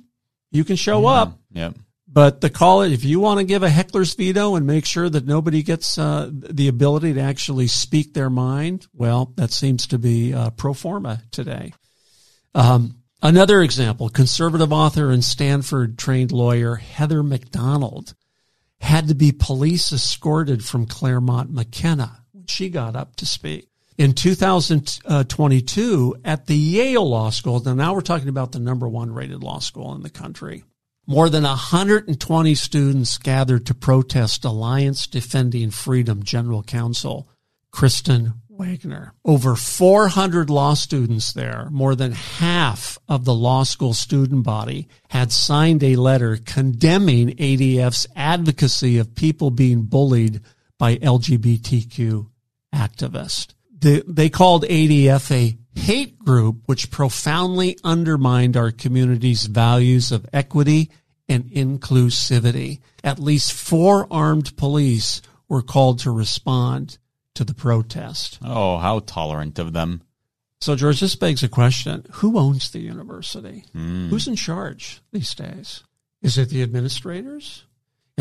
you 0.52 0.64
can 0.64 0.76
show 0.76 1.06
up, 1.06 1.40
Yep. 1.54 1.76
but 2.08 2.42
the 2.42 2.50
call 2.50 2.82
it 2.82 2.92
if 2.92 3.04
you 3.04 3.20
want 3.20 3.40
to 3.40 3.46
give 3.46 3.64
a 3.64 3.70
heckler's 3.70 4.14
veto 4.14 4.56
and 4.56 4.68
make 4.68 4.86
sure 4.86 5.10
that 5.10 5.26
nobody 5.26 5.64
gets 5.64 5.98
uh, 5.98 6.30
the 6.32 6.68
ability 6.68 7.14
to 7.14 7.22
actually 7.22 7.68
speak 7.68 8.14
their 8.14 8.30
mind, 8.30 8.88
well, 8.94 9.34
that 9.38 9.52
seems 9.52 9.88
to 9.88 9.98
be 9.98 10.34
uh, 10.34 10.50
pro 10.52 10.74
forma 10.74 11.24
today. 11.32 11.74
Um, 12.54 12.98
another 13.22 13.62
example: 13.62 14.10
conservative 14.10 14.74
author 14.74 15.10
and 15.10 15.24
Stanford 15.24 15.98
trained 15.98 16.32
lawyer 16.32 16.76
Heather 16.76 17.24
Mac 17.24 17.50
Donald 17.50 18.14
had 18.82 19.08
to 19.08 19.16
be 19.16 19.32
police 19.32 19.92
escorted 19.94 20.66
from 20.66 20.86
Claremont 20.88 21.52
McKenna 21.52 22.24
when 22.34 22.48
she 22.48 22.68
got 22.68 22.96
up 22.96 23.16
to 23.18 23.26
speak. 23.26 23.68
In 23.98 24.14
2022, 24.14 26.16
at 26.24 26.46
the 26.46 26.56
Yale 26.56 27.08
Law 27.08 27.30
School, 27.30 27.60
now, 27.60 27.74
now 27.74 27.94
we're 27.94 28.02
talking 28.02 28.30
about 28.30 28.52
the 28.52 28.60
number 28.60 28.88
one 28.88 29.14
rated 29.14 29.44
law 29.44 29.60
school 29.60 29.94
in 29.94 30.02
the 30.02 30.10
country, 30.10 30.64
more 31.06 31.30
than 31.30 31.44
120 31.44 32.56
students 32.56 33.18
gathered 33.18 33.66
to 33.66 33.74
protest 33.74 34.46
Alliance 34.46 35.08
Defending 35.08 35.72
Freedom 35.72 36.24
General 36.24 36.64
Counsel 36.64 37.28
Kristen 37.72 38.34
Waggoner. 38.50 39.14
Over 39.26 39.56
400 39.56 40.50
law 40.50 40.74
students 40.74 41.34
there, 41.34 41.68
more 41.72 41.96
than 41.96 42.14
half 42.14 42.98
of 43.10 43.26
the 43.26 43.34
law 43.34 43.64
school 43.64 43.94
student 43.94 44.44
body, 44.44 44.88
had 45.10 45.32
signed 45.32 45.84
a 45.84 45.96
letter 45.96 46.38
condemning 46.38 47.36
ADF's 47.36 48.08
advocacy 48.16 49.00
of 49.00 49.16
people 49.16 49.52
being 49.52 49.84
bullied 49.84 50.42
by 50.78 50.96
LGBTQ 50.98 52.28
activists. 52.74 53.54
They, 53.82 54.02
they 54.08 54.30
called 54.30 54.64
ADF 54.64 55.32
a 55.32 55.58
hate 55.80 56.20
group 56.20 56.62
which 56.66 56.92
profoundly 56.92 57.78
undermined 57.84 58.56
our 58.56 58.72
community's 58.72 59.46
values 59.46 60.12
of 60.12 60.26
equity 60.32 60.92
and 61.28 61.46
inclusivity. 61.46 62.80
At 63.04 63.20
least 63.20 63.54
four 63.54 64.08
armed 64.12 64.56
police 64.58 65.22
were 65.48 65.62
called 65.62 66.00
to 66.00 66.12
respond 66.12 66.98
to 67.36 67.44
the 67.44 67.54
protest. 67.54 68.40
Oh, 68.44 68.78
how 68.78 69.00
tolerant 69.00 69.58
of 69.60 69.74
them. 69.74 70.02
So, 70.60 70.76
George, 70.76 71.00
this 71.00 71.16
begs 71.16 71.42
a 71.42 71.50
question. 71.50 72.06
Who 72.12 72.38
owns 72.38 72.70
the 72.70 72.80
university? 72.80 73.66
Hmm. 73.74 74.10
Who's 74.10 74.28
in 74.28 74.36
charge 74.36 75.02
these 75.12 75.34
days? 75.34 75.84
Is 76.22 76.38
it 76.38 76.50
the 76.50 76.62
administrators? 76.62 77.66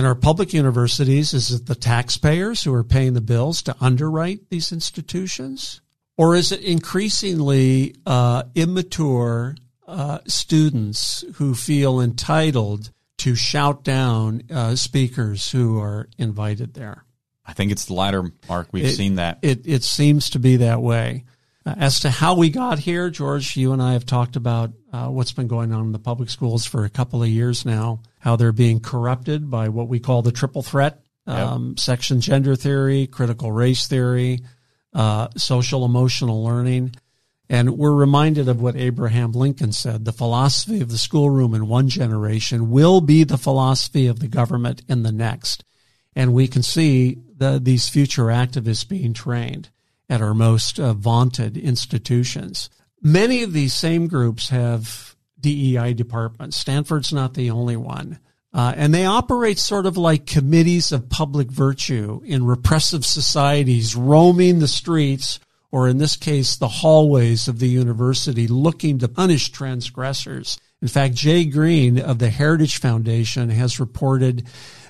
In 0.00 0.06
our 0.06 0.14
public 0.14 0.54
universities, 0.54 1.34
is 1.34 1.50
it 1.52 1.66
the 1.66 1.74
taxpayers 1.74 2.62
who 2.62 2.72
are 2.72 2.82
paying 2.82 3.12
the 3.12 3.20
bills 3.20 3.60
to 3.64 3.76
underwrite 3.82 4.48
these 4.48 4.72
institutions? 4.72 5.82
Or 6.16 6.34
is 6.34 6.52
it 6.52 6.62
increasingly 6.62 7.96
uh, 8.06 8.44
immature 8.54 9.56
uh, 9.86 10.20
students 10.26 11.22
who 11.34 11.54
feel 11.54 12.00
entitled 12.00 12.92
to 13.18 13.34
shout 13.34 13.84
down 13.84 14.44
uh, 14.50 14.74
speakers 14.74 15.50
who 15.50 15.78
are 15.78 16.08
invited 16.16 16.72
there? 16.72 17.04
I 17.44 17.52
think 17.52 17.70
it's 17.70 17.84
the 17.84 17.92
latter, 17.92 18.32
Mark. 18.48 18.68
We've 18.72 18.86
It- 18.86 18.96
seen 18.96 19.16
that. 19.16 19.40
It, 19.42 19.66
it 19.66 19.82
seems 19.84 20.30
to 20.30 20.38
be 20.38 20.56
that 20.56 20.80
way. 20.80 21.26
Uh, 21.66 21.74
as 21.76 22.00
to 22.00 22.10
how 22.10 22.34
we 22.34 22.48
got 22.48 22.78
here, 22.78 23.10
George, 23.10 23.56
you 23.56 23.72
and 23.72 23.82
I 23.82 23.92
have 23.92 24.06
talked 24.06 24.36
about 24.36 24.72
uh, 24.92 25.08
what's 25.08 25.32
been 25.32 25.48
going 25.48 25.72
on 25.72 25.86
in 25.86 25.92
the 25.92 25.98
public 25.98 26.30
schools 26.30 26.66
for 26.66 26.84
a 26.84 26.90
couple 26.90 27.22
of 27.22 27.28
years 27.28 27.66
now, 27.66 28.00
how 28.18 28.36
they're 28.36 28.52
being 28.52 28.80
corrupted 28.80 29.50
by 29.50 29.68
what 29.68 29.88
we 29.88 30.00
call 30.00 30.22
the 30.22 30.32
triple 30.32 30.62
threat 30.62 31.02
um, 31.26 31.76
section 31.76 32.20
gender 32.20 32.56
theory, 32.56 33.06
critical 33.06 33.52
race 33.52 33.86
theory, 33.86 34.40
uh, 34.94 35.28
social 35.36 35.84
emotional 35.84 36.42
learning. 36.42 36.94
And 37.48 37.76
we're 37.76 37.92
reminded 37.92 38.48
of 38.48 38.60
what 38.60 38.76
Abraham 38.76 39.32
Lincoln 39.32 39.72
said 39.72 40.04
the 40.04 40.12
philosophy 40.12 40.80
of 40.80 40.90
the 40.90 40.98
schoolroom 40.98 41.52
in 41.52 41.68
one 41.68 41.88
generation 41.88 42.70
will 42.70 43.00
be 43.00 43.24
the 43.24 43.38
philosophy 43.38 44.06
of 44.06 44.20
the 44.20 44.28
government 44.28 44.82
in 44.88 45.02
the 45.02 45.12
next. 45.12 45.64
And 46.14 46.32
we 46.32 46.48
can 46.48 46.62
see 46.62 47.18
the, 47.36 47.60
these 47.62 47.88
future 47.88 48.26
activists 48.26 48.88
being 48.88 49.12
trained 49.12 49.70
at 50.10 50.20
our 50.20 50.34
most 50.34 50.78
uh, 50.78 50.92
vaunted 50.92 51.56
institutions. 51.56 52.68
Many 53.00 53.42
of 53.42 53.54
these 53.54 53.72
same 53.72 54.08
groups 54.08 54.50
have 54.50 55.14
DEI 55.40 55.94
departments. 55.94 56.56
Stanford's 56.56 57.12
not 57.12 57.32
the 57.34 57.50
only 57.50 57.76
one. 57.76 58.18
Uh, 58.52 58.74
and 58.76 58.92
they 58.92 59.06
operate 59.06 59.60
sort 59.60 59.86
of 59.86 59.96
like 59.96 60.26
committees 60.26 60.90
of 60.90 61.08
public 61.08 61.48
virtue 61.48 62.20
in 62.24 62.44
repressive 62.44 63.06
societies, 63.06 63.94
roaming 63.94 64.58
the 64.58 64.68
streets, 64.68 65.38
or 65.70 65.86
in 65.86 65.98
this 65.98 66.16
case, 66.16 66.56
the 66.56 66.66
hallways 66.68 67.46
of 67.46 67.60
the 67.60 67.68
university, 67.68 68.48
looking 68.48 68.98
to 68.98 69.08
punish 69.08 69.50
transgressors. 69.50 70.58
In 70.82 70.88
fact, 70.88 71.14
Jay 71.14 71.44
Greene 71.44 72.00
of 72.00 72.18
the 72.18 72.30
Heritage 72.30 72.78
Foundation 72.78 73.50
has 73.50 73.78
reported 73.78 74.48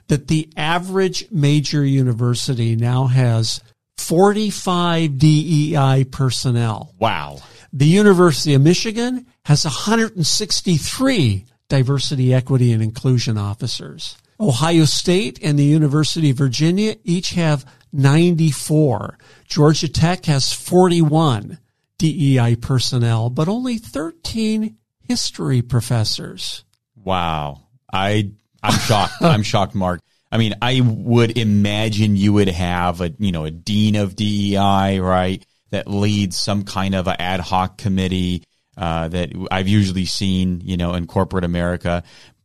that 0.09 0.29
the 0.29 0.49
average 0.57 1.31
major 1.31 1.85
university 1.85 2.77
now 2.77 3.07
has 3.07 3.61
45 4.01 5.19
DEI 5.19 6.07
personnel. 6.11 6.95
Wow. 6.99 7.39
The 7.73 7.87
University 7.87 8.55
of 8.55 8.63
Michigan 8.63 9.27
has 9.45 9.65
163 9.65 11.45
diversity, 11.69 12.35
equity, 12.35 12.73
and 12.73 12.83
inclusion 12.83 13.39
officers. 13.39 14.17
Ohio 14.41 14.85
State 14.85 15.39
and 15.43 15.59
the 15.59 15.65
University 15.65 16.31
of 16.31 16.37
Virginia 16.37 16.97
each 17.05 17.31
have 17.31 17.65
94. 17.93 19.19
Georgia 19.47 19.89
Tech 19.89 20.25
has 20.27 20.53
41 20.53 21.59
DEI 21.99 22.57
personnel, 22.57 23.31
but 23.31 23.49
only 23.49 23.77
13 23.79 24.77
history 25.07 25.63
professors. 25.63 26.65
Wow. 26.97 27.63
I 27.93 28.33
I'm 28.63 28.79
shocked. 28.79 29.15
I'm 29.21 29.43
shocked, 29.55 29.75
Mark. 29.75 30.01
I 30.33 30.39
mean, 30.39 30.55
I 30.63 30.81
would 30.81 31.37
imagine 31.37 32.17
you 32.17 32.33
would 32.33 32.49
have 32.49 33.01
a 33.01 33.13
you 33.19 33.33
know 33.33 33.45
a 33.45 33.51
dean 33.51 33.97
of 33.97 34.15
DEI, 34.15 35.01
right, 35.01 35.45
that 35.71 35.89
leads 35.89 36.39
some 36.39 36.65
kind 36.65 36.95
of 36.95 37.07
a 37.09 37.21
ad 37.21 37.41
hoc 37.41 37.79
committee 37.79 38.45
uh, 38.77 39.09
that 39.09 39.31
I've 39.51 39.69
usually 39.69 40.07
seen, 40.07 40.61
you 40.65 40.77
know, 40.77 40.95
in 40.95 41.07
corporate 41.07 41.45
America, 41.45 42.03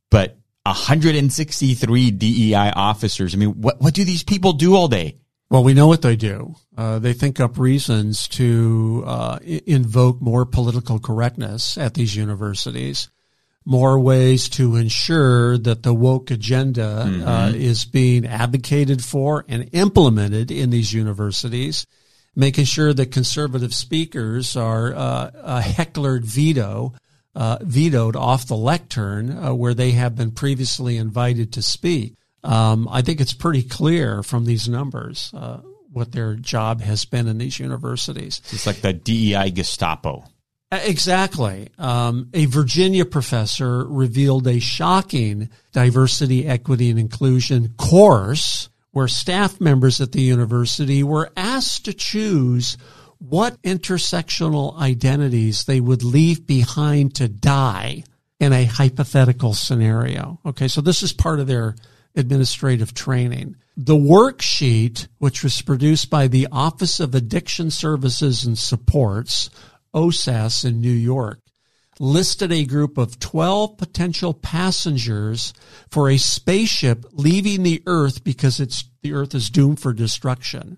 but 0.09 0.37
163 0.63 2.11
DEI 2.11 2.71
officers. 2.75 3.33
I 3.33 3.37
mean, 3.37 3.61
what 3.61 3.79
what 3.79 3.93
do 3.93 4.03
these 4.03 4.23
people 4.23 4.53
do 4.53 4.75
all 4.75 4.87
day? 4.87 5.17
Well, 5.49 5.63
we 5.63 5.75
know 5.75 5.87
what 5.87 6.01
they 6.01 6.15
do. 6.15 6.55
Uh, 6.75 6.97
they 6.97 7.13
think 7.13 7.39
up 7.39 7.59
reasons 7.59 8.27
to 8.29 9.03
uh, 9.05 9.37
invoke 9.43 10.19
more 10.19 10.45
political 10.45 10.99
correctness 10.99 11.77
at 11.77 11.93
these 11.93 12.15
universities, 12.15 13.09
more 13.65 13.99
ways 13.99 14.47
to 14.47 14.75
ensure 14.75 15.57
that 15.57 15.81
the 15.81 15.93
woke 15.93 16.29
agenda 16.29 17.23
uh, 17.25 17.51
is 17.53 17.83
being 17.85 18.25
advocated 18.25 19.03
for 19.03 19.43
and 19.47 19.69
implemented 19.73 20.51
in 20.51 20.69
these 20.69 20.93
universities, 20.93 21.85
making 22.35 22.65
sure 22.65 22.93
that 22.93 23.11
conservative 23.11 23.73
speakers 23.73 24.55
are 24.55 24.93
uh, 24.93 25.31
a 25.33 25.61
hecklered 25.61 26.23
veto. 26.23 26.93
Uh, 27.37 27.57
vetoed 27.63 28.15
off 28.15 28.47
the 28.47 28.55
lectern 28.55 29.29
uh, 29.29 29.53
where 29.53 29.73
they 29.73 29.91
have 29.91 30.15
been 30.15 30.31
previously 30.31 30.95
invited 30.95 31.51
to 31.51 31.61
speak. 31.61 32.13
Um, 32.45 32.87
I 32.89 33.01
think 33.01 33.19
it's 33.19 33.33
pretty 33.33 33.63
clear 33.63 34.23
from 34.23 34.45
these 34.45 34.69
numbers 34.69 35.31
uh, 35.33 35.57
what 35.91 36.13
their 36.13 36.35
job 36.35 36.79
has 36.79 37.03
been 37.03 37.27
in 37.27 37.37
these 37.37 37.59
universities. 37.59 38.41
It's 38.51 38.65
like 38.65 38.77
the 38.77 38.93
DEI 38.93 39.51
Gestapo. 39.51 40.23
Exactly. 40.83 41.69
Um, 41.77 42.29
a 42.33 42.45
Virginia 42.45 43.05
professor 43.05 43.85
revealed 43.85 44.47
a 44.47 44.59
shocking 44.59 45.49
diversity, 45.71 46.47
equity, 46.47 46.89
and 46.89 46.99
inclusion 46.99 47.73
course 47.77 48.69
where 48.91 49.07
staff 49.09 49.59
members 49.59 49.99
at 49.99 50.13
the 50.13 50.21
university 50.21 51.03
were 51.03 51.29
asked 51.35 51.83
to 51.85 51.93
choose 51.93 52.77
what 53.19 53.61
intersectional 53.63 54.77
identities 54.77 55.65
they 55.65 55.81
would 55.81 56.03
leave 56.03 56.47
behind 56.47 57.13
to 57.15 57.27
die 57.27 58.03
in 58.39 58.53
a 58.53 58.65
hypothetical 58.65 59.53
scenario. 59.53 60.39
Okay, 60.45 60.67
so 60.67 60.81
this 60.81 61.03
is 61.03 61.11
part 61.11 61.39
of 61.39 61.47
their 61.47 61.75
administrative 62.15 62.93
training. 62.93 63.55
The 63.77 63.95
worksheet, 63.95 65.07
which 65.17 65.43
was 65.43 65.61
produced 65.61 66.09
by 66.09 66.27
the 66.27 66.47
Office 66.51 66.99
of 67.01 67.13
Addiction 67.13 67.71
Services 67.71 68.45
and 68.45 68.57
Supports, 68.57 69.49
OSAS 69.95 70.65
in 70.65 70.81
New 70.81 70.91
York, 70.91 71.39
listed 71.99 72.51
a 72.51 72.65
group 72.65 72.97
of 72.97 73.19
12 73.19 73.77
potential 73.77 74.33
passengers 74.33 75.53
for 75.89 76.09
a 76.09 76.17
spaceship 76.17 77.05
leaving 77.11 77.63
the 77.63 77.81
Earth 77.87 78.23
because 78.23 78.59
it's, 78.59 78.83
the 79.01 79.13
Earth 79.13 79.33
is 79.33 79.49
doomed 79.49 79.79
for 79.79 79.93
destruction. 79.93 80.77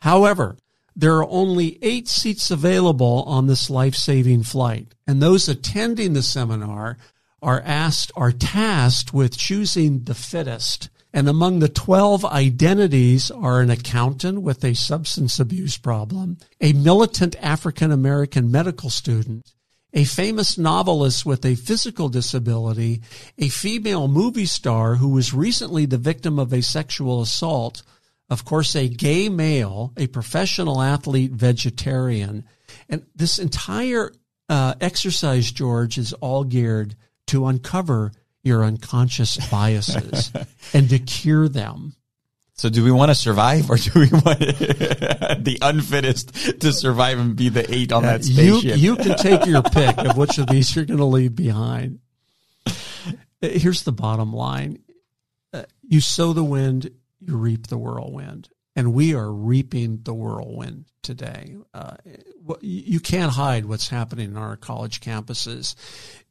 However, 0.00 0.56
there 0.96 1.16
are 1.16 1.30
only 1.30 1.78
eight 1.80 2.08
seats 2.08 2.50
available 2.50 3.22
on 3.26 3.46
this 3.46 3.70
life-saving 3.70 4.42
flight, 4.42 4.94
and 5.06 5.22
those 5.22 5.48
attending 5.48 6.12
the 6.12 6.22
seminar 6.22 6.98
are 7.40 7.62
asked, 7.64 8.10
are 8.16 8.32
tasked 8.32 9.14
with 9.14 9.38
choosing 9.38 10.04
the 10.04 10.14
fittest. 10.14 10.90
And 11.12 11.28
among 11.28 11.58
the 11.58 11.68
12 11.68 12.24
identities 12.24 13.30
are 13.30 13.60
an 13.60 13.70
accountant 13.70 14.42
with 14.42 14.62
a 14.64 14.74
substance 14.74 15.40
abuse 15.40 15.78
problem, 15.78 16.38
a 16.60 16.74
militant 16.74 17.34
African 17.40 17.90
American 17.90 18.50
medical 18.50 18.90
student, 18.90 19.54
a 19.94 20.04
famous 20.04 20.58
novelist 20.58 21.24
with 21.24 21.46
a 21.46 21.54
physical 21.54 22.10
disability, 22.10 23.00
a 23.38 23.48
female 23.48 24.06
movie 24.06 24.44
star 24.46 24.96
who 24.96 25.08
was 25.08 25.32
recently 25.32 25.86
the 25.86 25.96
victim 25.96 26.38
of 26.38 26.52
a 26.52 26.60
sexual 26.60 27.22
assault, 27.22 27.82
of 28.28 28.44
course, 28.44 28.76
a 28.76 28.88
gay 28.88 29.30
male, 29.30 29.94
a 29.96 30.08
professional 30.08 30.82
athlete, 30.82 31.32
vegetarian. 31.32 32.44
And 32.90 33.06
this 33.16 33.38
entire 33.38 34.12
uh, 34.50 34.74
exercise, 34.80 35.50
George, 35.50 35.96
is 35.96 36.12
all 36.14 36.44
geared 36.44 36.94
to 37.28 37.46
uncover 37.46 38.12
your 38.48 38.64
unconscious 38.64 39.36
biases 39.48 40.32
and 40.74 40.90
to 40.90 40.98
cure 40.98 41.48
them. 41.48 41.94
So 42.54 42.68
do 42.68 42.82
we 42.82 42.90
want 42.90 43.10
to 43.10 43.14
survive 43.14 43.70
or 43.70 43.76
do 43.76 43.90
we 43.94 44.08
want 44.10 44.40
the 44.40 45.58
unfittest 45.62 46.60
to 46.60 46.72
survive 46.72 47.20
and 47.20 47.36
be 47.36 47.50
the 47.50 47.72
eight 47.72 47.92
on 47.92 48.02
that 48.02 48.24
spaceship? 48.24 48.78
You, 48.78 48.94
you 48.94 48.96
can 48.96 49.16
take 49.16 49.46
your 49.46 49.62
pick 49.62 49.96
of 49.96 50.16
which 50.16 50.38
of 50.38 50.48
these 50.48 50.74
you're 50.74 50.84
going 50.84 50.98
to 50.98 51.04
leave 51.04 51.36
behind. 51.36 52.00
Here's 53.40 53.82
the 53.82 53.92
bottom 53.92 54.32
line. 54.32 54.80
Uh, 55.52 55.62
you 55.82 56.00
sow 56.00 56.32
the 56.32 56.42
wind, 56.42 56.90
you 57.20 57.36
reap 57.36 57.68
the 57.68 57.78
whirlwind. 57.78 58.48
And 58.74 58.92
we 58.92 59.14
are 59.14 59.32
reaping 59.32 60.00
the 60.02 60.14
whirlwind 60.14 60.86
today. 61.02 61.56
Uh, 61.72 61.96
you 62.60 63.00
can't 63.00 63.32
hide 63.32 63.66
what's 63.66 63.88
happening 63.88 64.36
on 64.36 64.42
our 64.42 64.56
college 64.56 65.00
campuses. 65.00 65.74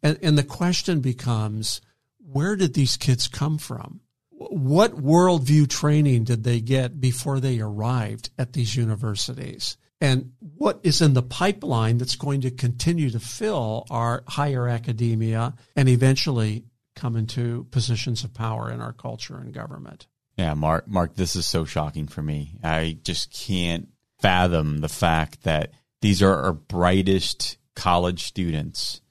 And, 0.04 0.18
and 0.22 0.38
the 0.38 0.44
question 0.44 1.00
becomes, 1.00 1.82
where 2.32 2.56
did 2.56 2.74
these 2.74 2.98
kids 2.98 3.28
come 3.28 3.58
from? 3.58 4.02
What 4.30 4.96
worldview 4.96 5.70
training 5.70 6.26
did 6.26 6.44
they 6.44 6.60
get 6.60 7.00
before 7.00 7.40
they 7.40 7.60
arrived 7.60 8.30
at 8.38 8.54
these 8.54 8.76
universities? 8.76 9.78
And 10.00 10.34
what 10.40 10.80
is 10.84 11.02
in 11.02 11.14
the 11.14 11.24
pipeline 11.24 11.98
that's 11.98 12.16
going 12.16 12.42
to 12.42 12.52
continue 12.52 13.10
to 13.10 13.20
fill 13.20 13.88
our 13.90 14.24
higher 14.28 14.68
academia 14.68 15.56
and 15.76 15.90
eventually 15.90 16.66
come 16.96 17.16
into 17.16 17.64
positions 17.72 18.24
of 18.24 18.34
power 18.34 18.72
in 18.72 18.80
our 18.80 18.94
culture 18.94 19.38
and 19.38 19.54
government? 19.54 20.08
Yeah, 20.38 20.54
Mark, 20.54 20.88
Mark, 20.88 21.16
this 21.16 21.36
is 21.36 21.48
so 21.48 21.66
shocking 21.66 22.08
for 22.08 22.22
me. 22.22 22.60
I 22.64 23.00
just 23.02 23.34
can't 23.34 23.88
fathom 24.20 24.80
the 24.80 24.90
fact 24.90 25.44
that 25.44 25.72
these 26.02 26.22
are 26.22 26.44
our 26.44 26.54
brightest 26.54 27.58
college 27.76 28.24
students 28.24 29.02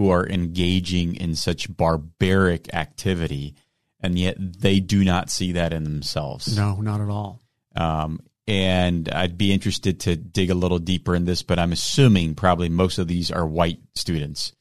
who 0.00 0.08
are 0.08 0.26
engaging 0.26 1.14
in 1.16 1.34
such 1.34 1.76
barbaric 1.76 2.72
activity, 2.72 3.54
and 4.00 4.18
yet 4.18 4.34
they 4.38 4.80
do 4.80 5.04
not 5.04 5.28
see 5.28 5.52
that 5.52 5.74
in 5.74 5.84
themselves. 5.84 6.56
No, 6.56 6.76
not 6.76 7.02
at 7.02 7.10
all. 7.10 7.38
Um, 7.76 8.20
and 8.48 9.10
I'd 9.10 9.36
be 9.36 9.52
interested 9.52 10.00
to 10.00 10.16
dig 10.16 10.48
a 10.48 10.54
little 10.54 10.78
deeper 10.78 11.14
in 11.14 11.26
this, 11.26 11.42
but 11.42 11.58
I'm 11.58 11.72
assuming 11.72 12.34
probably 12.34 12.70
most 12.70 12.96
of 12.96 13.08
these 13.08 13.30
are 13.30 13.46
white 13.46 13.80
students, 13.94 14.54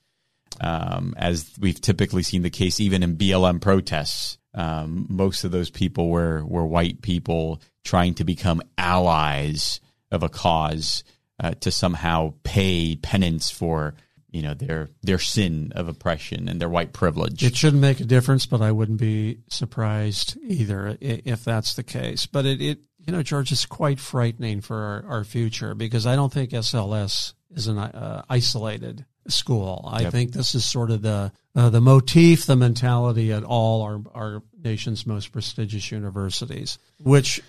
um, 0.60 1.14
as 1.16 1.50
we've 1.58 1.80
typically 1.80 2.24
seen 2.24 2.42
the 2.42 2.50
case 2.50 2.82
even 2.82 3.02
in 3.02 3.16
BLM 3.16 3.62
protests. 3.62 4.38
Um, 4.54 5.08
most 5.10 5.46
of 5.46 5.52
those 5.52 5.70
people 5.70 6.10
were 6.10 6.44
were 6.44 6.66
white 6.66 7.02
people 7.02 7.62
trying 7.86 8.16
to 8.16 8.26
become 8.26 8.62
allies 8.78 9.80
of 10.12 10.22
a 10.22 10.28
cause 10.28 11.06
uh, 11.40 11.52
to 11.62 11.72
somehow 11.72 12.34
pay 12.44 12.98
penance 12.98 13.50
for 13.50 13.96
you 14.32 14.42
know 14.42 14.54
their 14.54 14.90
their 15.02 15.20
sin 15.20 15.72
of 15.76 15.88
oppression 15.88 16.48
and 16.48 16.60
their 16.60 16.70
white 16.70 16.94
privilege. 16.94 17.44
It 17.44 17.56
shouldn't 17.56 17.82
make 17.82 18.00
a 18.00 18.06
difference, 18.06 18.46
but 18.46 18.62
I 18.62 18.72
wouldn't 18.72 19.00
be 19.00 19.40
surprised 19.50 20.38
either 20.42 20.98
if 21.02 21.44
that's 21.44 21.74
the 21.74 21.84
case. 21.84 22.26
But 22.26 22.46
it, 22.46 22.62
it 22.62 22.80
you 23.06 23.14
know, 23.14 23.24
George, 23.24 23.52
is 23.52 23.66
quite 23.66 24.00
frightening 24.00 24.62
for 24.62 24.78
our, 24.78 25.18
our 25.18 25.24
future 25.24 25.74
because 25.74 26.06
I 26.06 26.16
don't 26.16 26.32
think 26.32 26.52
SLS 26.52 27.34
is 27.52 27.68
an 27.68 27.78
uh, 27.80 28.24
isolated 28.30 29.06
school. 29.28 29.90
I 29.92 30.02
yep. 30.02 30.12
think 30.12 30.32
this 30.32 30.56
is 30.56 30.66
sort 30.66 30.92
of 30.92 31.02
the 31.02 31.32
uh, 31.56 31.70
the 31.70 31.82
motif, 31.82 32.46
the 32.46 32.56
mentality 32.56 33.32
at 33.32 33.44
all 33.44 33.82
our 33.82 34.02
our 34.14 34.44
nation's 34.62 35.08
most 35.08 35.32
prestigious 35.32 35.92
universities, 35.92 36.78
which 37.00 37.42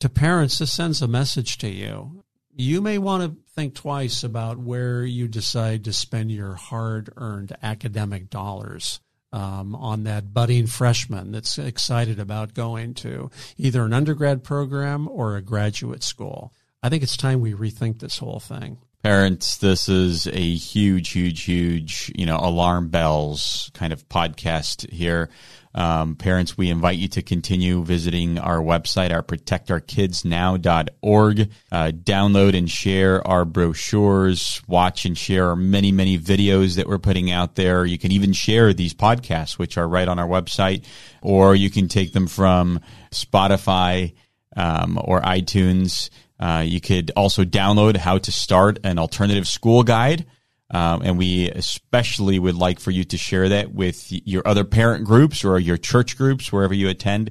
to 0.00 0.08
parents 0.08 0.58
this 0.58 0.72
sends 0.72 1.02
a 1.02 1.08
message 1.08 1.58
to 1.58 1.68
you 1.68 2.22
you 2.54 2.80
may 2.80 2.98
want 2.98 3.22
to 3.22 3.41
think 3.54 3.74
twice 3.74 4.24
about 4.24 4.58
where 4.58 5.04
you 5.04 5.28
decide 5.28 5.84
to 5.84 5.92
spend 5.92 6.32
your 6.32 6.54
hard 6.54 7.12
earned 7.16 7.56
academic 7.62 8.30
dollars. 8.30 9.00
Um, 9.34 9.74
on 9.74 10.04
that 10.04 10.34
budding 10.34 10.66
freshman 10.66 11.32
that's 11.32 11.56
excited 11.56 12.20
about 12.20 12.52
going 12.52 12.92
to 12.96 13.30
either 13.56 13.82
an 13.82 13.94
undergrad 13.94 14.44
program 14.44 15.08
or 15.08 15.36
a 15.36 15.40
graduate 15.40 16.02
school. 16.02 16.52
I 16.82 16.90
think 16.90 17.02
it's 17.02 17.16
time 17.16 17.40
we 17.40 17.54
rethink 17.54 18.00
this 18.00 18.18
whole 18.18 18.40
thing. 18.40 18.76
Parents, 19.02 19.56
this 19.56 19.88
is 19.88 20.26
a 20.26 20.54
huge, 20.54 21.10
huge, 21.10 21.42
huge, 21.42 22.12
you 22.14 22.26
know, 22.26 22.36
alarm 22.36 22.88
bells 22.88 23.70
kind 23.74 23.92
of 23.92 24.08
podcast 24.08 24.88
here. 24.90 25.28
Um, 25.74 26.16
parents, 26.16 26.56
we 26.56 26.70
invite 26.70 26.98
you 26.98 27.08
to 27.08 27.22
continue 27.22 27.82
visiting 27.82 28.38
our 28.38 28.58
website, 28.58 29.12
our 29.12 29.22
protectourkidsnow.org. 29.22 31.50
Uh, 31.70 31.92
download 31.94 32.56
and 32.56 32.70
share 32.70 33.26
our 33.26 33.44
brochures, 33.44 34.62
watch 34.66 35.04
and 35.04 35.16
share 35.16 35.48
our 35.48 35.56
many, 35.56 35.92
many 35.92 36.18
videos 36.18 36.76
that 36.76 36.86
we're 36.86 36.98
putting 36.98 37.30
out 37.30 37.54
there. 37.54 37.86
You 37.86 37.98
can 37.98 38.12
even 38.12 38.32
share 38.32 38.72
these 38.74 38.94
podcasts, 38.94 39.58
which 39.58 39.78
are 39.78 39.88
right 39.88 40.08
on 40.08 40.18
our 40.18 40.28
website, 40.28 40.84
or 41.22 41.54
you 41.54 41.70
can 41.70 41.88
take 41.88 42.12
them 42.12 42.26
from 42.26 42.80
Spotify 43.10 44.12
um, 44.56 45.00
or 45.02 45.22
iTunes. 45.22 46.10
Uh, 46.38 46.62
you 46.66 46.80
could 46.80 47.12
also 47.16 47.44
download 47.44 47.96
how 47.96 48.18
to 48.18 48.32
start 48.32 48.78
an 48.84 48.98
alternative 48.98 49.46
school 49.46 49.84
guide. 49.84 50.26
Um, 50.72 51.02
and 51.02 51.18
we 51.18 51.50
especially 51.50 52.38
would 52.38 52.54
like 52.54 52.80
for 52.80 52.90
you 52.90 53.04
to 53.04 53.18
share 53.18 53.50
that 53.50 53.72
with 53.74 54.06
your 54.08 54.46
other 54.46 54.64
parent 54.64 55.04
groups 55.04 55.44
or 55.44 55.58
your 55.58 55.76
church 55.76 56.16
groups, 56.16 56.50
wherever 56.50 56.74
you 56.74 56.88
attend. 56.88 57.30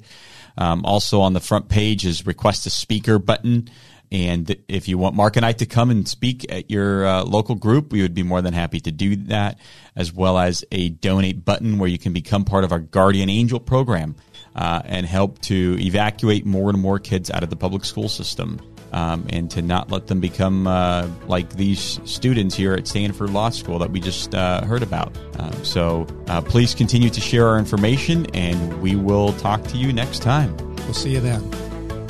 Um, 0.57 0.85
also 0.85 1.21
on 1.21 1.33
the 1.33 1.39
front 1.39 1.69
page 1.69 2.05
is 2.05 2.25
request 2.25 2.65
a 2.65 2.69
speaker 2.69 3.17
button. 3.17 3.69
And 4.11 4.57
if 4.67 4.89
you 4.89 4.97
want 4.97 5.15
Mark 5.15 5.37
and 5.37 5.45
I 5.45 5.53
to 5.53 5.65
come 5.65 5.89
and 5.89 6.07
speak 6.07 6.51
at 6.51 6.69
your 6.69 7.05
uh, 7.05 7.23
local 7.23 7.55
group, 7.55 7.93
we 7.93 8.01
would 8.01 8.13
be 8.13 8.23
more 8.23 8.41
than 8.41 8.53
happy 8.53 8.81
to 8.81 8.91
do 8.91 9.15
that, 9.27 9.57
as 9.95 10.11
well 10.11 10.37
as 10.37 10.65
a 10.71 10.89
donate 10.89 11.45
button 11.45 11.79
where 11.79 11.89
you 11.89 11.97
can 11.97 12.11
become 12.11 12.43
part 12.43 12.65
of 12.65 12.73
our 12.73 12.79
Guardian 12.79 13.29
Angel 13.29 13.59
program 13.59 14.15
uh, 14.53 14.81
and 14.83 15.05
help 15.05 15.39
to 15.43 15.77
evacuate 15.79 16.45
more 16.45 16.69
and 16.69 16.79
more 16.79 16.99
kids 16.99 17.31
out 17.31 17.41
of 17.41 17.49
the 17.49 17.55
public 17.55 17.85
school 17.85 18.09
system 18.09 18.59
um, 18.91 19.25
and 19.29 19.49
to 19.51 19.61
not 19.61 19.91
let 19.91 20.07
them 20.07 20.19
become 20.19 20.67
uh, 20.67 21.07
like 21.27 21.49
these 21.55 21.99
students 22.05 22.55
here 22.55 22.73
at 22.73 22.87
Stanford 22.87 23.29
Law 23.29 23.49
School 23.49 23.79
that 23.79 23.91
we 23.91 23.99
just 23.99 24.35
uh, 24.35 24.63
heard 24.65 24.83
about. 24.83 25.15
Um, 25.39 25.63
so 25.63 26.07
uh, 26.27 26.41
please 26.41 26.75
continue 26.75 27.09
to 27.09 27.21
share 27.21 27.47
our 27.47 27.57
information, 27.57 28.25
and 28.33 28.81
we 28.81 28.95
will 28.95 29.33
talk 29.33 29.63
to 29.65 29.77
you 29.77 29.93
next 29.93 30.21
time. 30.21 30.55
We'll 30.77 30.93
see 30.93 31.11
you 31.11 31.19
then. 31.19 31.70